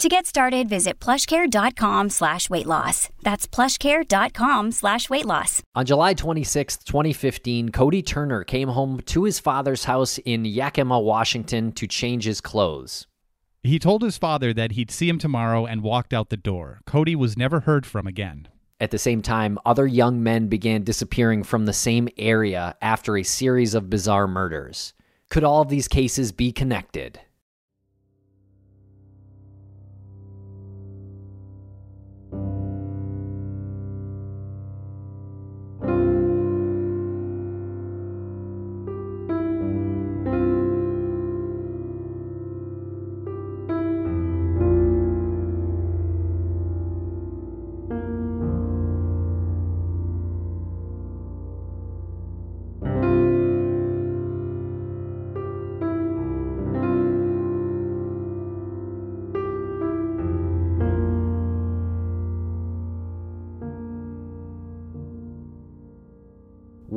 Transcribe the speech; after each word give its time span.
To 0.00 0.08
get 0.08 0.26
started, 0.26 0.68
visit 0.68 0.98
plushcare.com 0.98 2.10
slash 2.10 2.50
weight 2.50 2.66
loss. 2.66 3.08
That's 3.22 3.46
plushcare.com 3.46 4.72
slash 4.72 5.08
weight 5.08 5.24
loss. 5.24 5.62
On 5.76 5.86
July 5.86 6.14
26, 6.14 6.78
2015, 6.78 7.68
Cody 7.70 8.02
Turner 8.02 8.42
came 8.42 8.68
home 8.70 9.00
to 9.06 9.22
his 9.22 9.38
father's 9.38 9.84
house 9.84 10.18
in 10.18 10.44
Yakima, 10.44 10.98
Washington 10.98 11.70
to 11.72 11.86
change 11.86 12.24
his 12.24 12.40
clothes. 12.40 13.06
He 13.62 13.78
told 13.78 14.02
his 14.02 14.18
father 14.18 14.52
that 14.52 14.72
he'd 14.72 14.90
see 14.90 15.08
him 15.08 15.18
tomorrow 15.18 15.64
and 15.64 15.80
walked 15.82 16.12
out 16.12 16.28
the 16.28 16.36
door. 16.36 16.80
Cody 16.86 17.14
was 17.14 17.36
never 17.38 17.60
heard 17.60 17.86
from 17.86 18.06
again. 18.06 18.48
At 18.80 18.90
the 18.90 18.98
same 18.98 19.22
time, 19.22 19.58
other 19.64 19.86
young 19.86 20.22
men 20.22 20.48
began 20.48 20.82
disappearing 20.82 21.44
from 21.44 21.66
the 21.66 21.72
same 21.72 22.08
area 22.18 22.74
after 22.82 23.16
a 23.16 23.22
series 23.22 23.74
of 23.74 23.90
bizarre 23.90 24.26
murders. 24.26 24.92
Could 25.30 25.44
all 25.44 25.62
of 25.62 25.68
these 25.68 25.86
cases 25.88 26.32
be 26.32 26.50
connected? 26.50 27.20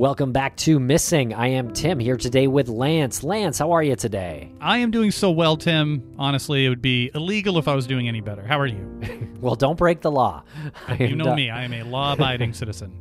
Welcome 0.07 0.31
back 0.31 0.55
to 0.59 0.79
Missing. 0.79 1.33
I 1.33 1.47
am 1.47 1.73
Tim 1.73 1.99
here 1.99 2.15
today 2.15 2.47
with 2.47 2.69
Lance. 2.69 3.25
Lance, 3.25 3.59
how 3.59 3.73
are 3.73 3.83
you 3.83 3.97
today? 3.97 4.53
I 4.61 4.77
am 4.77 4.89
doing 4.89 5.11
so 5.11 5.29
well, 5.31 5.57
Tim. 5.57 6.01
Honestly, 6.17 6.65
it 6.65 6.69
would 6.69 6.81
be 6.81 7.11
illegal 7.13 7.57
if 7.57 7.67
I 7.67 7.75
was 7.75 7.85
doing 7.85 8.07
any 8.07 8.21
better. 8.21 8.41
How 8.41 8.57
are 8.57 8.67
you? 8.67 9.01
well, 9.41 9.55
don't 9.55 9.77
break 9.77 9.99
the 9.99 10.09
law. 10.09 10.43
you 10.97 11.17
know 11.17 11.35
me. 11.35 11.49
I 11.49 11.63
am 11.63 11.73
a 11.73 11.83
law 11.83 12.13
abiding 12.13 12.53
citizen. 12.53 12.97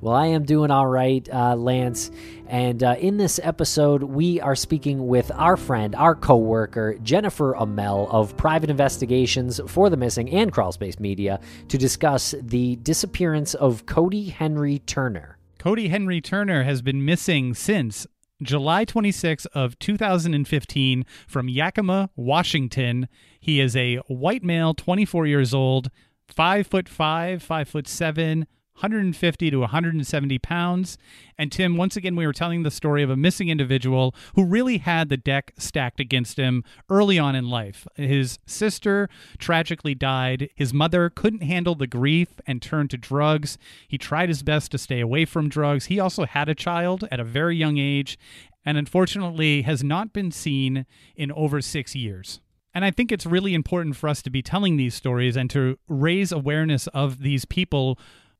Well, 0.00 0.14
I 0.14 0.26
am 0.26 0.44
doing 0.44 0.70
all 0.70 0.86
right, 0.86 1.28
uh, 1.32 1.56
Lance. 1.56 2.12
And 2.46 2.80
uh, 2.84 2.94
in 3.00 3.16
this 3.16 3.40
episode, 3.42 4.04
we 4.04 4.40
are 4.40 4.54
speaking 4.54 5.08
with 5.08 5.32
our 5.34 5.56
friend, 5.56 5.96
our 5.96 6.14
co 6.14 6.36
worker, 6.36 6.96
Jennifer 7.02 7.54
Amell 7.54 8.08
of 8.08 8.36
Private 8.36 8.70
Investigations 8.70 9.60
for 9.66 9.90
the 9.90 9.96
Missing 9.96 10.30
and 10.30 10.52
Crawlspace 10.52 11.00
Media 11.00 11.40
to 11.66 11.76
discuss 11.76 12.36
the 12.40 12.76
disappearance 12.76 13.54
of 13.54 13.84
Cody 13.86 14.28
Henry 14.28 14.78
Turner. 14.86 15.38
Cody 15.60 15.88
Henry 15.88 16.22
Turner 16.22 16.62
has 16.62 16.80
been 16.80 17.04
missing 17.04 17.52
since 17.52 18.06
July 18.42 18.86
26 18.86 19.44
of 19.44 19.78
2015 19.78 21.04
from 21.28 21.50
Yakima, 21.50 22.08
Washington. 22.16 23.08
He 23.38 23.60
is 23.60 23.76
a 23.76 23.96
white 24.08 24.42
male, 24.42 24.72
24 24.72 25.26
years 25.26 25.52
old, 25.52 25.90
5 26.28 26.66
foot 26.66 26.88
5, 26.88 27.42
5 27.42 27.68
foot 27.68 27.86
7, 27.86 28.46
150 28.80 29.50
to 29.50 29.58
170 29.58 30.38
pounds. 30.38 30.96
And 31.36 31.52
Tim, 31.52 31.76
once 31.76 31.96
again, 31.96 32.16
we 32.16 32.26
were 32.26 32.32
telling 32.32 32.62
the 32.62 32.70
story 32.70 33.02
of 33.02 33.10
a 33.10 33.16
missing 33.16 33.50
individual 33.50 34.14
who 34.34 34.44
really 34.44 34.78
had 34.78 35.08
the 35.08 35.16
deck 35.16 35.52
stacked 35.58 36.00
against 36.00 36.38
him 36.38 36.64
early 36.88 37.18
on 37.18 37.34
in 37.34 37.50
life. 37.50 37.86
His 37.94 38.38
sister 38.46 39.08
tragically 39.38 39.94
died. 39.94 40.48
His 40.54 40.72
mother 40.72 41.10
couldn't 41.10 41.42
handle 41.42 41.74
the 41.74 41.86
grief 41.86 42.40
and 42.46 42.62
turned 42.62 42.90
to 42.90 42.96
drugs. 42.96 43.58
He 43.86 43.98
tried 43.98 44.30
his 44.30 44.42
best 44.42 44.70
to 44.72 44.78
stay 44.78 45.00
away 45.00 45.26
from 45.26 45.50
drugs. 45.50 45.86
He 45.86 46.00
also 46.00 46.24
had 46.24 46.48
a 46.48 46.54
child 46.54 47.06
at 47.10 47.20
a 47.20 47.24
very 47.24 47.56
young 47.56 47.76
age 47.76 48.18
and 48.64 48.78
unfortunately 48.78 49.62
has 49.62 49.84
not 49.84 50.12
been 50.12 50.30
seen 50.30 50.86
in 51.16 51.32
over 51.32 51.60
six 51.60 51.94
years. 51.94 52.40
And 52.72 52.84
I 52.84 52.90
think 52.90 53.10
it's 53.10 53.26
really 53.26 53.54
important 53.54 53.96
for 53.96 54.08
us 54.08 54.22
to 54.22 54.30
be 54.30 54.42
telling 54.42 54.76
these 54.76 54.94
stories 54.94 55.36
and 55.36 55.50
to 55.50 55.78
raise 55.88 56.30
awareness 56.30 56.86
of 56.88 57.18
these 57.20 57.44
people 57.44 57.98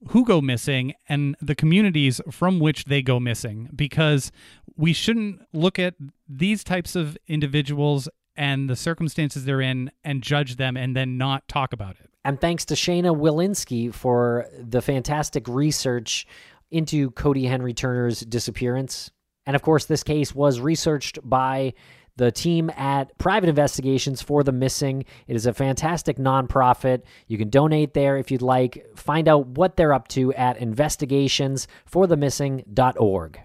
who 0.09 0.25
go 0.25 0.41
missing 0.41 0.95
and 1.09 1.37
the 1.41 1.55
communities 1.55 2.21
from 2.31 2.59
which 2.59 2.87
they 2.87 3.03
go 3.03 3.21
missing 3.21 3.69
because 3.75 4.33
we 4.77 4.93
shouldn't 4.93 5.41
look 5.53 5.79
at 5.79 5.95
these 6.29 6.65
types 6.65 6.97
of 6.97 7.19
individuals 7.29 8.09
and 8.37 8.71
the 8.71 8.77
circumstances 8.77 9.45
they're 9.45 9.61
in 9.61 9.91
and 10.03 10.23
judge 10.23 10.57
them 10.57 10.77
and 10.77 10.97
then 10.97 11.19
not 11.19 11.47
talk 11.49 11.73
about 11.73 11.97
it. 12.01 12.09
And 12.25 12.41
thanks 12.41 12.65
to 12.67 12.75
Shayna 12.75 13.17
Wilinski 13.17 13.93
for 13.93 14.47
the 14.59 14.81
fantastic 14.81 15.47
research 15.49 16.27
into 16.71 17.11
Cody 17.11 17.47
Henry 17.47 17.75
Turner's 17.75 18.21
disappearance. 18.21 19.11
And 19.47 19.57
of 19.57 19.63
course, 19.63 19.87
this 19.87 20.03
case 20.03 20.35
was 20.35 20.61
researched 20.61 21.19
by 21.23 21.75
the 22.21 22.31
team 22.31 22.71
at 22.77 23.17
Private 23.17 23.49
Investigations 23.49 24.21
for 24.21 24.45
the 24.45 24.53
Missing. 24.53 25.07
It 25.27 25.37
is 25.37 25.47
a 25.47 25.55
fantastic 25.55 26.19
nonprofit. 26.19 27.01
You 27.29 27.39
can 27.39 27.49
donate 27.49 27.95
there 27.95 28.19
if 28.19 28.31
you'd 28.31 28.43
like. 28.43 28.87
Find 28.95 29.27
out 29.27 29.47
what 29.47 29.77
they're 29.77 29.95
up 29.95 30.07
to 30.09 30.35
at 30.35 30.61
investigationsforthemissing.org. 30.61 33.41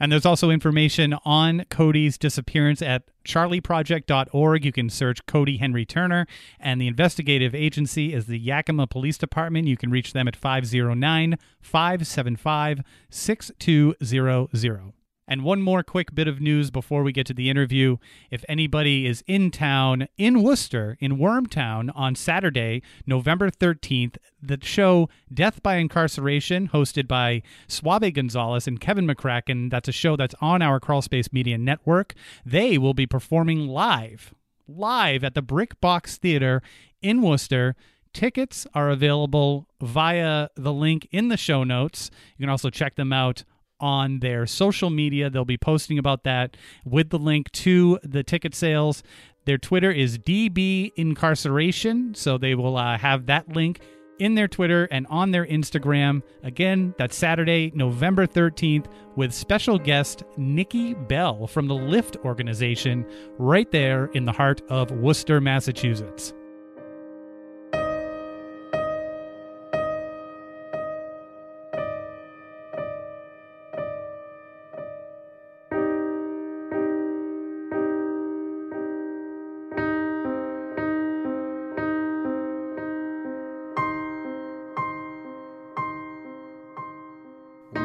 And 0.00 0.10
there's 0.10 0.26
also 0.26 0.50
information 0.50 1.14
on 1.24 1.64
Cody's 1.70 2.18
disappearance 2.18 2.82
at 2.82 3.04
charlieproject.org. 3.24 4.64
You 4.64 4.72
can 4.72 4.90
search 4.90 5.24
Cody 5.26 5.58
Henry 5.58 5.86
Turner, 5.86 6.26
and 6.58 6.80
the 6.80 6.88
investigative 6.88 7.54
agency 7.54 8.12
is 8.12 8.26
the 8.26 8.36
Yakima 8.36 8.88
Police 8.88 9.16
Department. 9.16 9.68
You 9.68 9.76
can 9.76 9.92
reach 9.92 10.12
them 10.12 10.26
at 10.26 10.34
509 10.34 11.38
575 11.60 12.80
6200. 13.10 14.92
And 15.28 15.44
one 15.44 15.62
more 15.62 15.82
quick 15.82 16.14
bit 16.14 16.26
of 16.26 16.40
news 16.40 16.70
before 16.70 17.02
we 17.02 17.12
get 17.12 17.26
to 17.26 17.34
the 17.34 17.48
interview. 17.48 17.98
If 18.30 18.44
anybody 18.48 19.06
is 19.06 19.22
in 19.26 19.50
town 19.50 20.08
in 20.18 20.42
Worcester, 20.42 20.98
in 21.00 21.16
Wormtown, 21.16 21.90
on 21.94 22.16
Saturday, 22.16 22.82
November 23.06 23.48
13th, 23.50 24.16
the 24.42 24.58
show 24.62 25.08
Death 25.32 25.62
by 25.62 25.76
Incarceration, 25.76 26.68
hosted 26.68 27.06
by 27.06 27.42
Suave 27.68 28.12
Gonzalez 28.12 28.66
and 28.66 28.80
Kevin 28.80 29.06
McCracken, 29.06 29.70
that's 29.70 29.88
a 29.88 29.92
show 29.92 30.16
that's 30.16 30.34
on 30.40 30.60
our 30.60 30.80
Crawlspace 30.80 31.32
Media 31.32 31.56
Network, 31.56 32.14
they 32.44 32.76
will 32.76 32.94
be 32.94 33.06
performing 33.06 33.68
live, 33.68 34.34
live 34.66 35.22
at 35.22 35.34
the 35.34 35.42
Brick 35.42 35.80
Box 35.80 36.18
Theater 36.18 36.62
in 37.00 37.22
Worcester. 37.22 37.76
Tickets 38.12 38.66
are 38.74 38.90
available 38.90 39.68
via 39.80 40.48
the 40.56 40.72
link 40.72 41.08
in 41.12 41.28
the 41.28 41.36
show 41.36 41.64
notes. 41.64 42.10
You 42.36 42.42
can 42.42 42.50
also 42.50 42.68
check 42.68 42.96
them 42.96 43.12
out 43.12 43.44
on 43.82 44.20
their 44.20 44.46
social 44.46 44.88
media. 44.88 45.28
They'll 45.28 45.44
be 45.44 45.58
posting 45.58 45.98
about 45.98 46.24
that 46.24 46.56
with 46.84 47.10
the 47.10 47.18
link 47.18 47.50
to 47.52 47.98
the 48.02 48.22
ticket 48.22 48.54
sales. 48.54 49.02
Their 49.44 49.58
Twitter 49.58 49.90
is 49.90 50.18
DB 50.18 50.92
Incarceration, 50.96 52.14
so 52.14 52.38
they 52.38 52.54
will 52.54 52.76
uh, 52.76 52.96
have 52.96 53.26
that 53.26 53.48
link 53.48 53.80
in 54.18 54.36
their 54.36 54.46
Twitter 54.46 54.84
and 54.92 55.06
on 55.08 55.32
their 55.32 55.44
Instagram. 55.44 56.22
Again, 56.44 56.94
that's 56.96 57.16
Saturday, 57.16 57.72
November 57.74 58.26
13th, 58.26 58.86
with 59.16 59.34
special 59.34 59.78
guest 59.78 60.22
Nikki 60.36 60.94
Bell 60.94 61.48
from 61.48 61.66
the 61.66 61.74
Lift 61.74 62.16
organization, 62.24 63.04
right 63.38 63.70
there 63.72 64.06
in 64.14 64.24
the 64.24 64.32
heart 64.32 64.62
of 64.68 64.92
Worcester, 64.92 65.40
Massachusetts. 65.40 66.34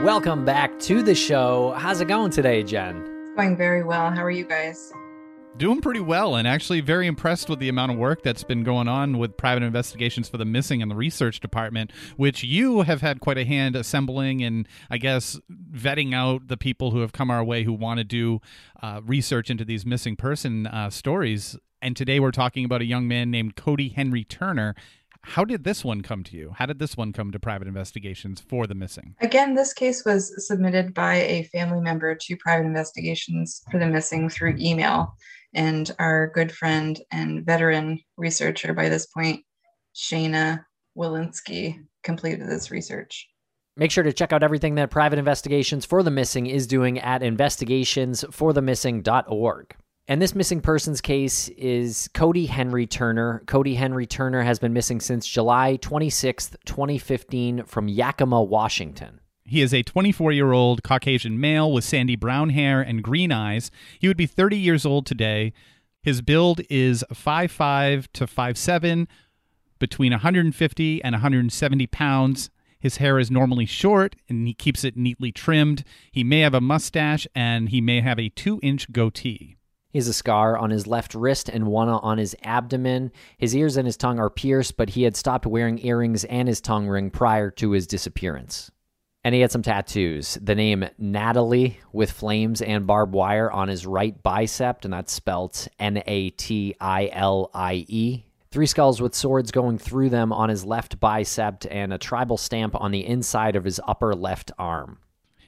Welcome 0.08 0.46
back 0.46 0.80
to 0.84 1.04
the 1.04 1.14
show. 1.14 1.74
How's 1.76 2.00
it 2.00 2.08
going 2.08 2.32
today, 2.32 2.64
Jen? 2.64 2.96
It's 3.26 3.36
going 3.36 3.58
very 3.58 3.84
well. 3.84 4.10
How 4.10 4.24
are 4.24 4.32
you 4.32 4.46
guys? 4.46 4.94
Doing 5.58 5.82
pretty 5.82 6.00
well, 6.00 6.38
and 6.38 6.48
actually 6.48 6.80
very 6.80 7.08
impressed 7.08 7.50
with 7.50 7.60
the 7.60 7.68
amount 7.68 7.92
of 7.92 7.98
work 7.98 8.24
that's 8.24 8.46
been 8.46 8.64
going 8.64 8.88
on 8.88 9.18
with 9.18 9.36
private 9.36 9.64
investigations 9.64 10.30
for 10.30 10.38
the 10.38 10.46
missing 10.46 10.80
in 10.80 10.88
the 10.88 10.96
research 10.96 11.42
department, 11.42 11.92
which 12.16 12.42
you 12.42 12.84
have 12.84 13.02
had 13.02 13.20
quite 13.20 13.38
a 13.38 13.44
hand 13.44 13.76
assembling 13.76 14.42
and 14.42 14.66
I 14.90 14.98
guess 14.98 15.42
vetting 15.74 16.16
out 16.16 16.48
the 16.48 16.56
people 16.56 16.92
who 16.92 17.02
have 17.02 17.12
come 17.12 17.30
our 17.30 17.44
way 17.44 17.66
who 17.66 17.74
want 17.74 17.98
to 17.98 18.06
do 18.06 18.40
uh, 18.82 19.02
research 19.06 19.50
into 19.50 19.66
these 19.66 19.86
missing 19.86 20.16
person 20.16 20.68
uh, 20.68 20.90
stories. 20.90 21.58
And 21.82 21.98
today 21.98 22.22
we're 22.22 22.32
talking 22.32 22.64
about 22.64 22.80
a 22.80 22.86
young 22.86 23.10
man 23.10 23.30
named 23.30 23.58
Cody 23.58 23.90
Henry 23.90 24.24
Turner. 24.24 24.74
How 25.28 25.44
did 25.44 25.66
this 25.66 25.84
one 25.84 26.02
come 26.02 26.24
to 26.24 26.38
you? 26.38 26.54
How 26.56 26.66
did 26.66 26.80
this 26.80 26.96
one 26.96 27.12
come 27.12 27.32
to 27.32 27.40
private 27.40 27.68
investigations 27.68 28.40
for 28.40 28.66
the 28.66 28.74
missing? 28.74 29.14
Again, 29.20 29.56
this 29.56 29.74
case 29.74 30.06
was 30.06 30.48
submitted 30.48 30.94
by 30.94 31.16
a 31.16 31.44
family 31.52 31.82
member 31.82 32.16
to 32.16 32.38
private 32.38 32.66
investigations 32.66 33.62
for 33.70 33.78
the 33.78 33.88
missing 33.88 34.30
through 34.30 34.56
email. 34.58 35.14
And 35.54 35.94
our 36.00 36.32
good 36.34 36.50
friend 36.52 36.98
and 37.12 37.46
veteran 37.46 38.00
researcher 38.16 38.74
by 38.74 38.88
this 38.88 39.08
point, 39.08 39.44
Shana 39.94 40.64
Wilinski, 40.98 41.84
completed 42.04 42.50
this 42.50 42.72
research. 42.72 43.28
Make 43.76 43.92
sure 43.92 44.04
to 44.04 44.14
check 44.14 44.32
out 44.32 44.44
everything 44.44 44.76
that 44.76 44.92
Private 44.92 45.20
Investigations 45.20 45.86
for 45.86 46.04
the 46.04 46.10
Missing 46.10 46.48
is 46.48 46.68
doing 46.68 47.00
at 47.00 47.22
investigationsforthemissing.org. 47.22 49.76
And 50.10 50.22
this 50.22 50.34
missing 50.34 50.62
persons 50.62 51.02
case 51.02 51.50
is 51.50 52.10
Cody 52.14 52.46
Henry 52.46 52.88
Turner. 52.88 53.44
Cody 53.46 53.76
Henry 53.76 54.06
Turner 54.06 54.42
has 54.42 54.58
been 54.58 54.72
missing 54.72 55.02
since 55.02 55.28
July 55.28 55.78
26th, 55.82 56.56
2015, 56.64 57.66
from 57.66 57.90
Yakima, 57.90 58.42
Washington. 58.42 59.20
He 59.44 59.62
is 59.62 59.74
a 59.74 59.84
24 59.84 60.32
year 60.32 60.54
old 60.54 60.82
Caucasian 60.82 61.42
male 61.42 61.72
with 61.72 61.84
sandy 61.84 62.16
brown 62.16 62.52
hair 62.52 62.82
and 62.82 63.04
green 63.04 63.34
eyes. 63.34 63.70
He 64.00 64.08
would 64.08 64.16
be 64.16 64.26
30 64.26 64.58
years 64.58 64.86
old 64.86 65.06
today. 65.06 65.52
His 66.02 66.22
build 66.22 66.62
is 66.70 67.04
5'5 67.14 68.08
to 68.14 68.28
5'7, 68.28 69.08
between 69.78 70.14
150 70.14 71.04
and 71.04 71.14
170 71.14 71.88
pounds. 71.88 72.50
His 72.80 72.98
hair 72.98 73.20
is 73.20 73.30
normally 73.30 73.66
short 73.66 74.16
and 74.30 74.48
he 74.48 74.54
keeps 74.54 74.86
it 74.86 74.96
neatly 74.96 75.34
trimmed. 75.34 75.84
He 76.12 76.24
may 76.24 76.42
have 76.42 76.54
a 76.54 76.62
mustache 76.62 77.28
and 77.36 77.70
he 77.70 77.82
may 77.82 78.00
have 78.00 78.20
a 78.20 78.30
two 78.30 78.62
inch 78.64 78.92
goatee. 78.94 79.57
Has 79.98 80.08
a 80.08 80.14
scar 80.14 80.58
on 80.58 80.70
his 80.70 80.86
left 80.86 81.16
wrist 81.16 81.50
and 81.50 81.66
one 81.66 81.90
on 81.90 82.20
his 82.20 82.36
abdomen. 82.44 83.12
His 83.40 83.56
ears 83.56 83.78
and 83.78 83.88
his 83.88 83.98
tongue 83.98 84.20
are 84.20 84.30
pierced, 84.30 84.78
but 84.78 84.92
he 84.92 85.02
had 85.02 85.16
stopped 85.16 85.48
wearing 85.48 85.84
earrings 85.84 86.24
and 86.26 86.48
his 86.48 86.62
tongue 86.62 86.88
ring 86.88 87.10
prior 87.10 87.50
to 87.52 87.72
his 87.72 87.88
disappearance. 87.88 88.70
And 89.24 89.34
he 89.34 89.42
had 89.42 89.52
some 89.52 89.64
tattoos. 89.64 90.38
The 90.40 90.54
name 90.54 90.88
Natalie 91.00 91.80
with 91.92 92.12
flames 92.12 92.62
and 92.62 92.86
barbed 92.86 93.14
wire 93.14 93.52
on 93.52 93.70
his 93.70 93.88
right 93.88 94.22
bicep, 94.22 94.86
and 94.86 94.94
that's 94.94 95.12
spelt 95.12 95.68
N 95.80 96.04
A 96.06 96.30
T 96.30 96.76
I 96.80 97.10
L 97.12 97.50
I 97.54 97.84
E. 97.88 98.24
Three 98.52 98.68
skulls 98.68 99.02
with 99.02 99.16
swords 99.16 99.52
going 99.52 99.80
through 99.80 100.10
them 100.10 100.32
on 100.32 100.50
his 100.50 100.64
left 100.64 101.00
bicep, 101.00 101.66
and 101.72 101.92
a 101.92 101.98
tribal 101.98 102.38
stamp 102.38 102.80
on 102.80 102.92
the 102.92 103.06
inside 103.06 103.56
of 103.56 103.66
his 103.66 103.82
upper 103.88 104.14
left 104.16 104.52
arm. 104.60 105.00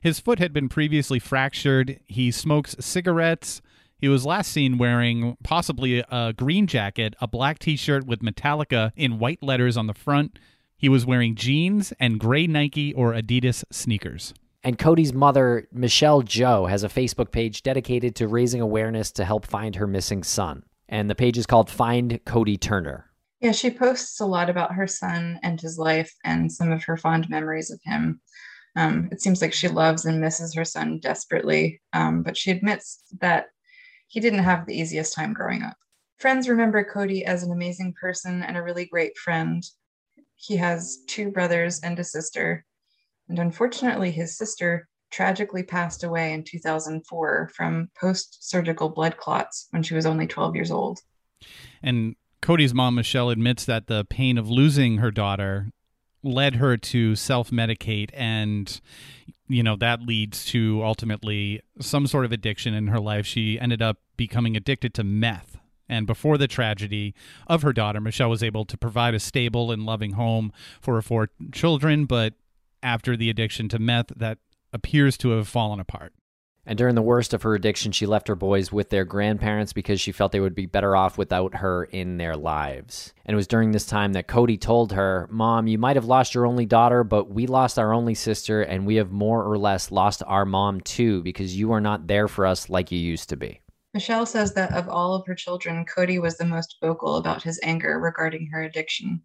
His 0.02 0.20
foot 0.20 0.40
had 0.40 0.54
been 0.54 0.70
previously 0.70 1.20
fractured. 1.20 2.00
He 2.08 2.32
smokes 2.32 2.76
cigarettes. 2.80 3.62
He 4.00 4.08
was 4.08 4.26
last 4.26 4.52
seen 4.52 4.78
wearing 4.78 5.36
possibly 5.44 6.00
a 6.10 6.34
green 6.36 6.68
jacket, 6.68 7.16
a 7.20 7.28
black 7.28 7.60
t 7.60 7.76
shirt 7.76 8.06
with 8.06 8.22
Metallica 8.22 8.92
in 8.96 9.20
white 9.20 9.44
letters 9.44 9.76
on 9.76 9.88
the 9.88 9.94
front. 9.94 10.40
He 10.78 10.88
was 10.88 11.06
wearing 11.06 11.36
jeans 11.36 11.92
and 12.00 12.20
gray 12.20 12.48
Nike 12.48 12.94
or 12.94 13.14
Adidas 13.14 13.66
sneakers. 13.70 14.34
And 14.64 14.78
Cody's 14.78 15.14
mother, 15.14 15.68
Michelle 15.74 16.22
Joe, 16.22 16.66
has 16.66 16.84
a 16.84 16.90
Facebook 16.90 17.32
page 17.32 17.62
dedicated 17.62 18.16
to 18.16 18.28
raising 18.28 18.62
awareness 18.62 19.12
to 19.14 19.26
help 19.26 19.46
find 19.46 19.76
her 19.76 19.88
missing 19.88 20.24
son. 20.24 20.64
And 20.88 21.10
the 21.10 21.16
page 21.16 21.38
is 21.38 21.46
called 21.46 21.70
Find 21.70 22.20
Cody 22.26 22.58
Turner. 22.58 23.06
Yeah, 23.42 23.52
she 23.52 23.70
posts 23.70 24.20
a 24.20 24.26
lot 24.26 24.50
about 24.50 24.74
her 24.74 24.88
son 24.88 25.40
and 25.44 25.60
his 25.60 25.78
life 25.78 26.14
and 26.26 26.52
some 26.52 26.72
of 26.72 26.84
her 26.84 26.98
fond 26.98 27.30
memories 27.30 27.72
of 27.72 27.80
him. 27.84 28.22
Um, 28.76 29.10
it 29.12 29.22
seems 29.22 29.42
like 29.42 29.54
she 29.54 29.68
loves 29.68 30.06
and 30.06 30.22
misses 30.22 30.54
her 30.56 30.66
son 30.66 31.00
desperately, 31.02 31.82
um, 31.94 32.24
but 32.24 32.38
she 32.38 32.52
admits 32.52 33.02
that 33.20 33.48
he 34.10 34.20
didn't 34.20 34.44
have 34.44 34.66
the 34.66 34.78
easiest 34.78 35.14
time 35.14 35.34
growing 35.34 35.64
up. 35.64 35.78
Friends 36.18 36.50
remember 36.50 36.84
Cody 36.84 37.24
as 37.24 37.44
an 37.44 37.52
amazing 37.52 37.94
person 37.94 38.44
and 38.44 38.58
a 38.58 38.64
really 38.64 38.86
great 38.86 39.18
friend. 39.18 39.64
He 40.36 40.58
has 40.58 40.98
two 41.08 41.32
brothers 41.32 41.80
and 41.82 41.98
a 41.98 42.04
sister. 42.04 42.66
And 43.30 43.40
unfortunately, 43.40 44.12
his 44.12 44.36
sister 44.36 44.90
tragically 45.12 45.64
passed 45.64 46.04
away 46.04 46.34
in 46.34 46.44
2004 46.44 47.52
from 47.56 47.90
post 48.00 48.50
surgical 48.50 48.90
blood 48.90 49.18
clots 49.18 49.68
when 49.70 49.84
she 49.84 49.94
was 49.94 50.06
only 50.06 50.28
12 50.28 50.56
years 50.56 50.72
old. 50.72 51.00
And 51.84 52.16
Cody's 52.42 52.74
mom, 52.74 52.96
Michelle, 52.96 53.30
admits 53.30 53.64
that 53.66 53.88
the 53.88 54.06
pain 54.06 54.38
of 54.40 54.50
losing 54.50 54.98
her 54.98 55.12
daughter 55.12 55.72
led 56.24 56.56
her 56.56 56.78
to 56.78 57.16
self 57.16 57.52
medicate 57.52 58.10
and 58.14 58.82
you 59.50 59.64
know 59.64 59.76
that 59.76 60.04
leads 60.04 60.46
to 60.46 60.82
ultimately 60.84 61.62
some 61.82 62.08
sort 62.08 62.24
of 62.24 62.32
addiction 62.32 62.74
in 62.74 62.88
her 62.88 63.00
life. 63.00 63.26
She 63.26 63.60
ended 63.60 63.82
up 63.82 63.98
becoming 64.16 64.56
addicted 64.56 64.94
to 64.94 65.04
meth. 65.04 65.58
And 65.92 66.06
before 66.06 66.38
the 66.38 66.48
tragedy 66.48 67.16
of 67.48 67.64
her 67.64 67.74
daughter 67.74 68.00
michelle 68.00 68.30
was 68.30 68.44
able 68.44 68.64
to 68.66 68.78
provide 68.78 69.16
a 69.16 69.20
stable 69.20 69.72
and 69.72 69.86
loving 69.86 70.12
home 70.12 70.54
for 70.80 70.94
her 70.96 71.02
four 71.02 71.30
children. 71.52 72.06
But 72.06 72.36
after 72.84 73.18
the 73.18 73.30
addiction 73.30 73.68
to 73.70 73.80
meth 73.80 74.10
that 74.16 74.38
appears 74.72 75.18
to 75.18 75.32
have 75.32 75.48
fallen 75.48 75.80
apart 75.80 76.14
and 76.70 76.78
during 76.78 76.94
the 76.94 77.02
worst 77.02 77.34
of 77.34 77.42
her 77.42 77.56
addiction, 77.56 77.92
she 77.92 78.06
left 78.06 78.28
her 78.28 78.36
boys 78.36 78.72
with 78.72 78.92
their 78.92 79.04
grandparents 79.04 79.74
because 79.74 80.00
she 80.00 80.12
felt 80.12 80.32
they 80.32 80.40
would 80.40 80.54
be 80.54 80.68
better 80.68 80.96
off 80.96 81.18
without 81.18 81.56
her 81.56 81.86
in 81.86 82.18
their 82.18 82.38
lives. 82.38 83.12
And 83.26 83.34
it 83.34 83.36
was 83.36 83.48
during 83.48 83.72
this 83.72 83.88
time 83.88 84.14
that 84.14 84.28
Cody 84.28 84.56
told 84.56 84.92
her, 84.92 85.28
Mom, 85.32 85.66
you 85.66 85.80
might 85.80 85.96
have 85.96 86.06
lost 86.06 86.36
your 86.36 86.46
only 86.46 86.68
daughter, 86.68 87.04
but 87.04 87.32
we 87.32 87.48
lost 87.48 87.80
our 87.80 87.92
only 87.92 88.14
sister, 88.14 88.62
and 88.62 88.86
we 88.86 88.98
have 88.98 89.12
more 89.12 89.44
or 89.44 89.58
less 89.58 89.90
lost 89.90 90.22
our 90.28 90.46
mom 90.46 90.80
too 90.82 91.24
because 91.24 91.58
you 91.58 91.72
are 91.72 91.82
not 91.82 92.06
there 92.06 92.28
for 92.28 92.46
us 92.46 92.70
like 92.70 92.92
you 92.92 93.00
used 93.00 93.30
to 93.30 93.36
be. 93.36 93.62
Michelle 93.96 94.28
says 94.28 94.54
that 94.54 94.72
of 94.72 94.88
all 94.88 95.16
of 95.16 95.26
her 95.26 95.34
children, 95.34 95.84
Cody 95.86 96.20
was 96.20 96.38
the 96.38 96.46
most 96.46 96.78
vocal 96.84 97.16
about 97.16 97.42
his 97.42 97.60
anger 97.64 98.00
regarding 98.00 98.48
her 98.54 98.62
addiction. 98.62 99.24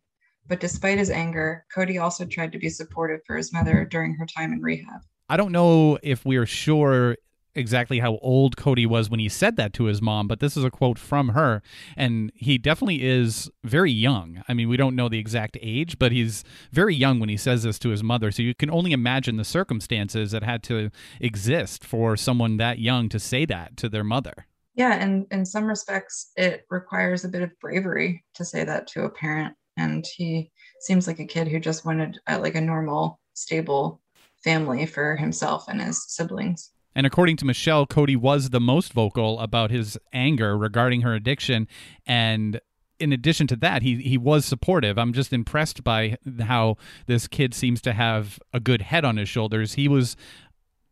But 0.48 0.60
despite 0.60 0.96
his 0.96 1.10
anger, 1.10 1.66
Cody 1.74 1.98
also 1.98 2.24
tried 2.24 2.52
to 2.52 2.58
be 2.58 2.70
supportive 2.70 3.20
for 3.26 3.36
his 3.36 3.52
mother 3.52 3.84
during 3.84 4.14
her 4.14 4.24
time 4.24 4.54
in 4.54 4.62
rehab. 4.62 5.02
I 5.28 5.36
don't 5.36 5.52
know 5.52 5.98
if 6.02 6.24
we 6.24 6.36
are 6.36 6.46
sure 6.46 7.16
exactly 7.54 8.00
how 8.00 8.18
old 8.18 8.56
Cody 8.56 8.86
was 8.86 9.08
when 9.08 9.20
he 9.20 9.28
said 9.28 9.56
that 9.56 9.72
to 9.74 9.84
his 9.84 10.02
mom, 10.02 10.28
but 10.28 10.40
this 10.40 10.56
is 10.56 10.64
a 10.64 10.70
quote 10.70 10.98
from 10.98 11.30
her. 11.30 11.62
And 11.96 12.32
he 12.34 12.58
definitely 12.58 13.04
is 13.04 13.50
very 13.62 13.92
young. 13.92 14.42
I 14.48 14.54
mean, 14.54 14.68
we 14.68 14.76
don't 14.76 14.96
know 14.96 15.08
the 15.08 15.18
exact 15.18 15.56
age, 15.60 15.98
but 15.98 16.12
he's 16.12 16.44
very 16.72 16.94
young 16.94 17.20
when 17.20 17.28
he 17.28 17.36
says 17.36 17.62
this 17.62 17.78
to 17.80 17.90
his 17.90 18.02
mother. 18.02 18.30
So 18.30 18.42
you 18.42 18.54
can 18.54 18.70
only 18.70 18.92
imagine 18.92 19.36
the 19.36 19.44
circumstances 19.44 20.30
that 20.32 20.42
had 20.42 20.62
to 20.64 20.90
exist 21.20 21.84
for 21.84 22.16
someone 22.16 22.56
that 22.58 22.78
young 22.78 23.08
to 23.10 23.18
say 23.18 23.44
that 23.46 23.76
to 23.78 23.88
their 23.88 24.04
mother. 24.04 24.46
Yeah, 24.74 24.94
and 24.94 25.26
in 25.30 25.46
some 25.46 25.64
respects, 25.64 26.32
it 26.36 26.66
requires 26.68 27.24
a 27.24 27.28
bit 27.28 27.42
of 27.42 27.58
bravery 27.60 28.24
to 28.34 28.44
say 28.44 28.64
that 28.64 28.88
to 28.88 29.04
a 29.04 29.10
parent. 29.10 29.54
And 29.76 30.04
he 30.16 30.50
seems 30.80 31.06
like 31.06 31.20
a 31.20 31.26
kid 31.26 31.48
who 31.48 31.60
just 31.60 31.84
wanted 31.84 32.18
a, 32.26 32.38
like 32.38 32.54
a 32.54 32.60
normal, 32.60 33.20
stable 33.34 34.00
family 34.42 34.86
for 34.86 35.16
himself 35.16 35.66
and 35.68 35.80
his 35.80 36.04
siblings. 36.12 36.70
And 36.94 37.06
according 37.06 37.36
to 37.38 37.44
Michelle, 37.44 37.86
Cody 37.86 38.16
was 38.16 38.50
the 38.50 38.60
most 38.60 38.92
vocal 38.92 39.40
about 39.40 39.70
his 39.70 39.98
anger 40.12 40.56
regarding 40.56 41.00
her 41.02 41.14
addiction. 41.14 41.66
And 42.06 42.60
in 43.00 43.12
addition 43.12 43.46
to 43.48 43.56
that, 43.56 43.82
he, 43.82 43.96
he 43.96 44.16
was 44.16 44.44
supportive. 44.44 44.98
I'm 44.98 45.12
just 45.12 45.32
impressed 45.32 45.82
by 45.82 46.16
how 46.40 46.76
this 47.06 47.26
kid 47.26 47.52
seems 47.52 47.80
to 47.82 47.92
have 47.92 48.38
a 48.52 48.60
good 48.60 48.82
head 48.82 49.04
on 49.04 49.16
his 49.16 49.28
shoulders. 49.28 49.74
He 49.74 49.88
was 49.88 50.16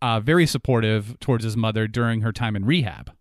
uh, 0.00 0.18
very 0.18 0.46
supportive 0.46 1.18
towards 1.20 1.44
his 1.44 1.56
mother 1.56 1.86
during 1.86 2.22
her 2.22 2.32
time 2.32 2.56
in 2.56 2.64
rehab. 2.64 3.12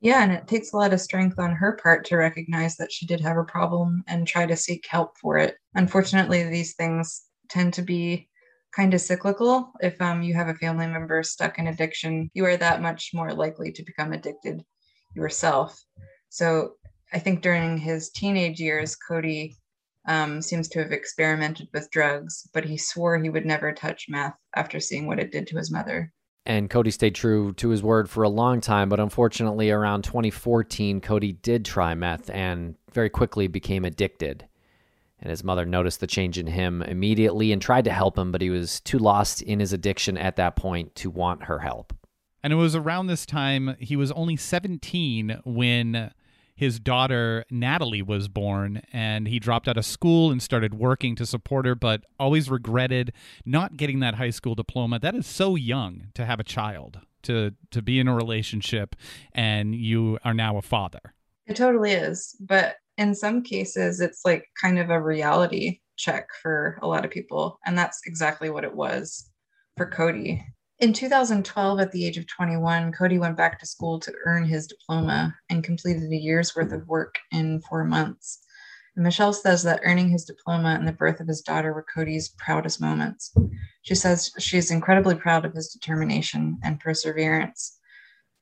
Yeah, 0.00 0.22
and 0.22 0.32
it 0.32 0.46
takes 0.46 0.72
a 0.72 0.76
lot 0.76 0.92
of 0.92 1.00
strength 1.00 1.38
on 1.38 1.52
her 1.52 1.78
part 1.82 2.04
to 2.06 2.16
recognize 2.16 2.76
that 2.76 2.92
she 2.92 3.06
did 3.06 3.20
have 3.20 3.36
a 3.36 3.44
problem 3.44 4.04
and 4.06 4.26
try 4.26 4.44
to 4.44 4.56
seek 4.56 4.84
help 4.88 5.16
for 5.18 5.38
it. 5.38 5.56
Unfortunately, 5.74 6.44
these 6.44 6.74
things 6.74 7.22
tend 7.48 7.72
to 7.74 7.82
be 7.82 8.28
kind 8.74 8.94
of 8.94 9.00
cyclical. 9.00 9.72
If 9.80 10.00
um, 10.00 10.22
you 10.22 10.34
have 10.34 10.48
a 10.48 10.54
family 10.54 10.86
member 10.86 11.22
stuck 11.22 11.58
in 11.58 11.66
addiction, 11.66 12.30
you 12.34 12.44
are 12.44 12.56
that 12.56 12.82
much 12.82 13.10
more 13.14 13.32
likely 13.32 13.72
to 13.72 13.82
become 13.84 14.12
addicted 14.12 14.62
yourself. 15.14 15.82
So 16.28 16.72
I 17.12 17.18
think 17.18 17.42
during 17.42 17.78
his 17.78 18.10
teenage 18.10 18.60
years, 18.60 18.96
Cody 18.96 19.56
um, 20.06 20.40
seems 20.42 20.68
to 20.68 20.78
have 20.80 20.92
experimented 20.92 21.68
with 21.72 21.90
drugs, 21.90 22.48
but 22.52 22.64
he 22.64 22.76
swore 22.76 23.18
he 23.18 23.30
would 23.30 23.46
never 23.46 23.72
touch 23.72 24.06
meth 24.08 24.34
after 24.54 24.80
seeing 24.80 25.06
what 25.06 25.18
it 25.18 25.32
did 25.32 25.46
to 25.48 25.56
his 25.56 25.70
mother. 25.70 26.12
And 26.44 26.70
Cody 26.70 26.92
stayed 26.92 27.16
true 27.16 27.52
to 27.54 27.70
his 27.70 27.82
word 27.82 28.08
for 28.08 28.22
a 28.22 28.28
long 28.28 28.60
time, 28.60 28.88
but 28.88 29.00
unfortunately, 29.00 29.70
around 29.70 30.04
2014, 30.04 31.00
Cody 31.00 31.32
did 31.32 31.64
try 31.64 31.94
meth 31.94 32.30
and 32.30 32.76
very 32.92 33.10
quickly 33.10 33.48
became 33.48 33.84
addicted. 33.84 34.46
And 35.20 35.30
his 35.30 35.42
mother 35.42 35.64
noticed 35.64 36.00
the 36.00 36.06
change 36.06 36.38
in 36.38 36.46
him 36.46 36.82
immediately 36.82 37.52
and 37.52 37.60
tried 37.60 37.84
to 37.84 37.92
help 37.92 38.18
him, 38.18 38.32
but 38.32 38.42
he 38.42 38.50
was 38.50 38.80
too 38.80 38.98
lost 38.98 39.42
in 39.42 39.60
his 39.60 39.72
addiction 39.72 40.18
at 40.18 40.36
that 40.36 40.56
point 40.56 40.94
to 40.96 41.10
want 41.10 41.44
her 41.44 41.60
help. 41.60 41.94
And 42.42 42.52
it 42.52 42.56
was 42.56 42.76
around 42.76 43.06
this 43.06 43.26
time, 43.26 43.76
he 43.80 43.96
was 43.96 44.12
only 44.12 44.36
17 44.36 45.40
when 45.44 46.12
his 46.54 46.80
daughter 46.80 47.44
Natalie 47.50 48.02
was 48.02 48.28
born, 48.28 48.82
and 48.92 49.28
he 49.28 49.38
dropped 49.38 49.68
out 49.68 49.76
of 49.76 49.84
school 49.84 50.30
and 50.30 50.42
started 50.42 50.74
working 50.74 51.14
to 51.16 51.26
support 51.26 51.66
her, 51.66 51.74
but 51.74 52.04
always 52.18 52.50
regretted 52.50 53.12
not 53.44 53.76
getting 53.76 54.00
that 54.00 54.14
high 54.14 54.30
school 54.30 54.54
diploma. 54.54 54.98
That 54.98 55.14
is 55.14 55.26
so 55.26 55.54
young 55.54 56.08
to 56.14 56.24
have 56.24 56.40
a 56.40 56.44
child, 56.44 57.00
to 57.24 57.52
to 57.72 57.82
be 57.82 58.00
in 58.00 58.08
a 58.08 58.14
relationship, 58.14 58.96
and 59.32 59.74
you 59.74 60.18
are 60.24 60.34
now 60.34 60.56
a 60.56 60.62
father. 60.62 61.14
It 61.46 61.56
totally 61.56 61.92
is, 61.92 62.34
but 62.40 62.76
in 62.98 63.14
some 63.14 63.42
cases, 63.42 64.00
it's 64.00 64.22
like 64.24 64.46
kind 64.60 64.78
of 64.78 64.90
a 64.90 65.00
reality 65.00 65.80
check 65.96 66.28
for 66.42 66.78
a 66.82 66.86
lot 66.86 67.04
of 67.04 67.10
people, 67.10 67.58
and 67.66 67.76
that's 67.76 68.00
exactly 68.06 68.50
what 68.50 68.64
it 68.64 68.74
was 68.74 69.30
for 69.76 69.86
Cody. 69.86 70.44
In 70.78 70.92
2012, 70.92 71.80
at 71.80 71.92
the 71.92 72.06
age 72.06 72.18
of 72.18 72.26
21, 72.26 72.92
Cody 72.92 73.18
went 73.18 73.36
back 73.36 73.58
to 73.58 73.66
school 73.66 73.98
to 74.00 74.12
earn 74.26 74.44
his 74.44 74.66
diploma 74.66 75.34
and 75.48 75.64
completed 75.64 76.10
a 76.10 76.16
year's 76.16 76.54
worth 76.54 76.72
of 76.72 76.86
work 76.86 77.18
in 77.32 77.62
four 77.62 77.84
months. 77.84 78.40
And 78.94 79.02
Michelle 79.04 79.32
says 79.32 79.62
that 79.62 79.80
earning 79.84 80.10
his 80.10 80.24
diploma 80.24 80.70
and 80.70 80.86
the 80.86 80.92
birth 80.92 81.20
of 81.20 81.28
his 81.28 81.40
daughter 81.40 81.72
were 81.72 81.86
Cody's 81.94 82.30
proudest 82.38 82.80
moments. 82.80 83.34
She 83.82 83.94
says 83.94 84.32
she's 84.38 84.70
incredibly 84.70 85.14
proud 85.14 85.44
of 85.44 85.54
his 85.54 85.68
determination 85.68 86.58
and 86.62 86.80
perseverance. 86.80 87.78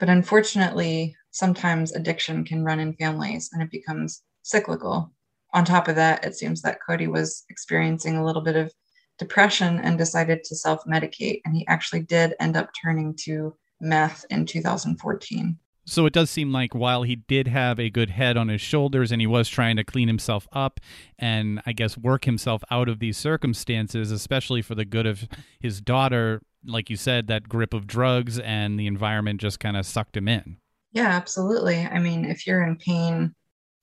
But 0.01 0.09
unfortunately, 0.09 1.17
sometimes 1.31 1.93
addiction 1.93 2.45
can 2.45 2.65
run 2.65 2.81
in 2.81 2.95
families 2.95 3.51
and 3.53 3.63
it 3.63 3.71
becomes 3.71 4.23
cyclical. 4.45 5.13
On 5.53 5.65
top 5.65 5.89
of 5.89 5.97
that, 5.97 6.25
it 6.25 6.37
seems 6.37 6.63
that 6.63 6.79
Cody 6.87 7.09
was 7.09 7.45
experiencing 7.51 8.17
a 8.17 8.25
little 8.25 8.43
bit 8.43 8.57
of 8.57 8.73
depression 9.19 9.79
and 9.81 9.99
decided 9.99 10.45
to 10.45 10.57
self 10.57 10.85
medicate. 10.85 11.41
And 11.45 11.57
he 11.57 11.67
actually 11.67 12.03
did 12.03 12.35
end 12.39 12.57
up 12.57 12.71
turning 12.81 13.17
to 13.25 13.57
meth 13.81 14.25
in 14.31 14.47
2014. 14.47 15.59
So 15.87 16.07
it 16.07 16.15
does 16.15 16.31
seem 16.31 16.51
like 16.51 16.75
while 16.75 17.03
he 17.03 17.17
did 17.17 17.47
have 17.47 17.79
a 17.79 17.91
good 17.91 18.09
head 18.11 18.39
on 18.39 18.49
his 18.49 18.63
shoulders 18.63 19.13
and 19.13 19.21
he 19.21 19.27
was 19.27 19.51
trying 19.51 19.77
to 19.77 19.85
clean 19.85 20.09
himself 20.09 20.49
up 20.53 20.81
and 21.19 21.61
I 21.67 21.73
guess 21.73 21.99
work 21.99 22.25
himself 22.25 22.65
out 22.71 22.89
of 22.89 23.01
these 23.01 23.19
circumstances, 23.19 24.11
especially 24.11 24.63
for 24.63 24.75
the 24.75 24.87
good 24.87 25.07
of 25.07 25.29
his 25.61 25.83
daughter, 25.83 26.41
like 26.65 26.89
you 26.89 26.97
said, 26.97 27.27
that 27.27 27.51
grip 27.51 27.75
of 27.75 27.87
drugs 27.87 28.39
and 28.39 28.81
the 28.81 28.87
environment 28.87 29.43
just 29.43 29.61
kind 29.61 29.77
of 29.77 29.85
sucked 29.85 30.17
him 30.17 30.27
in. 30.27 30.57
Yeah, 30.93 31.09
absolutely. 31.09 31.81
I 31.81 31.99
mean, 31.99 32.25
if 32.25 32.47
you're 32.47 32.63
in 32.63 32.77
pain 32.77 33.35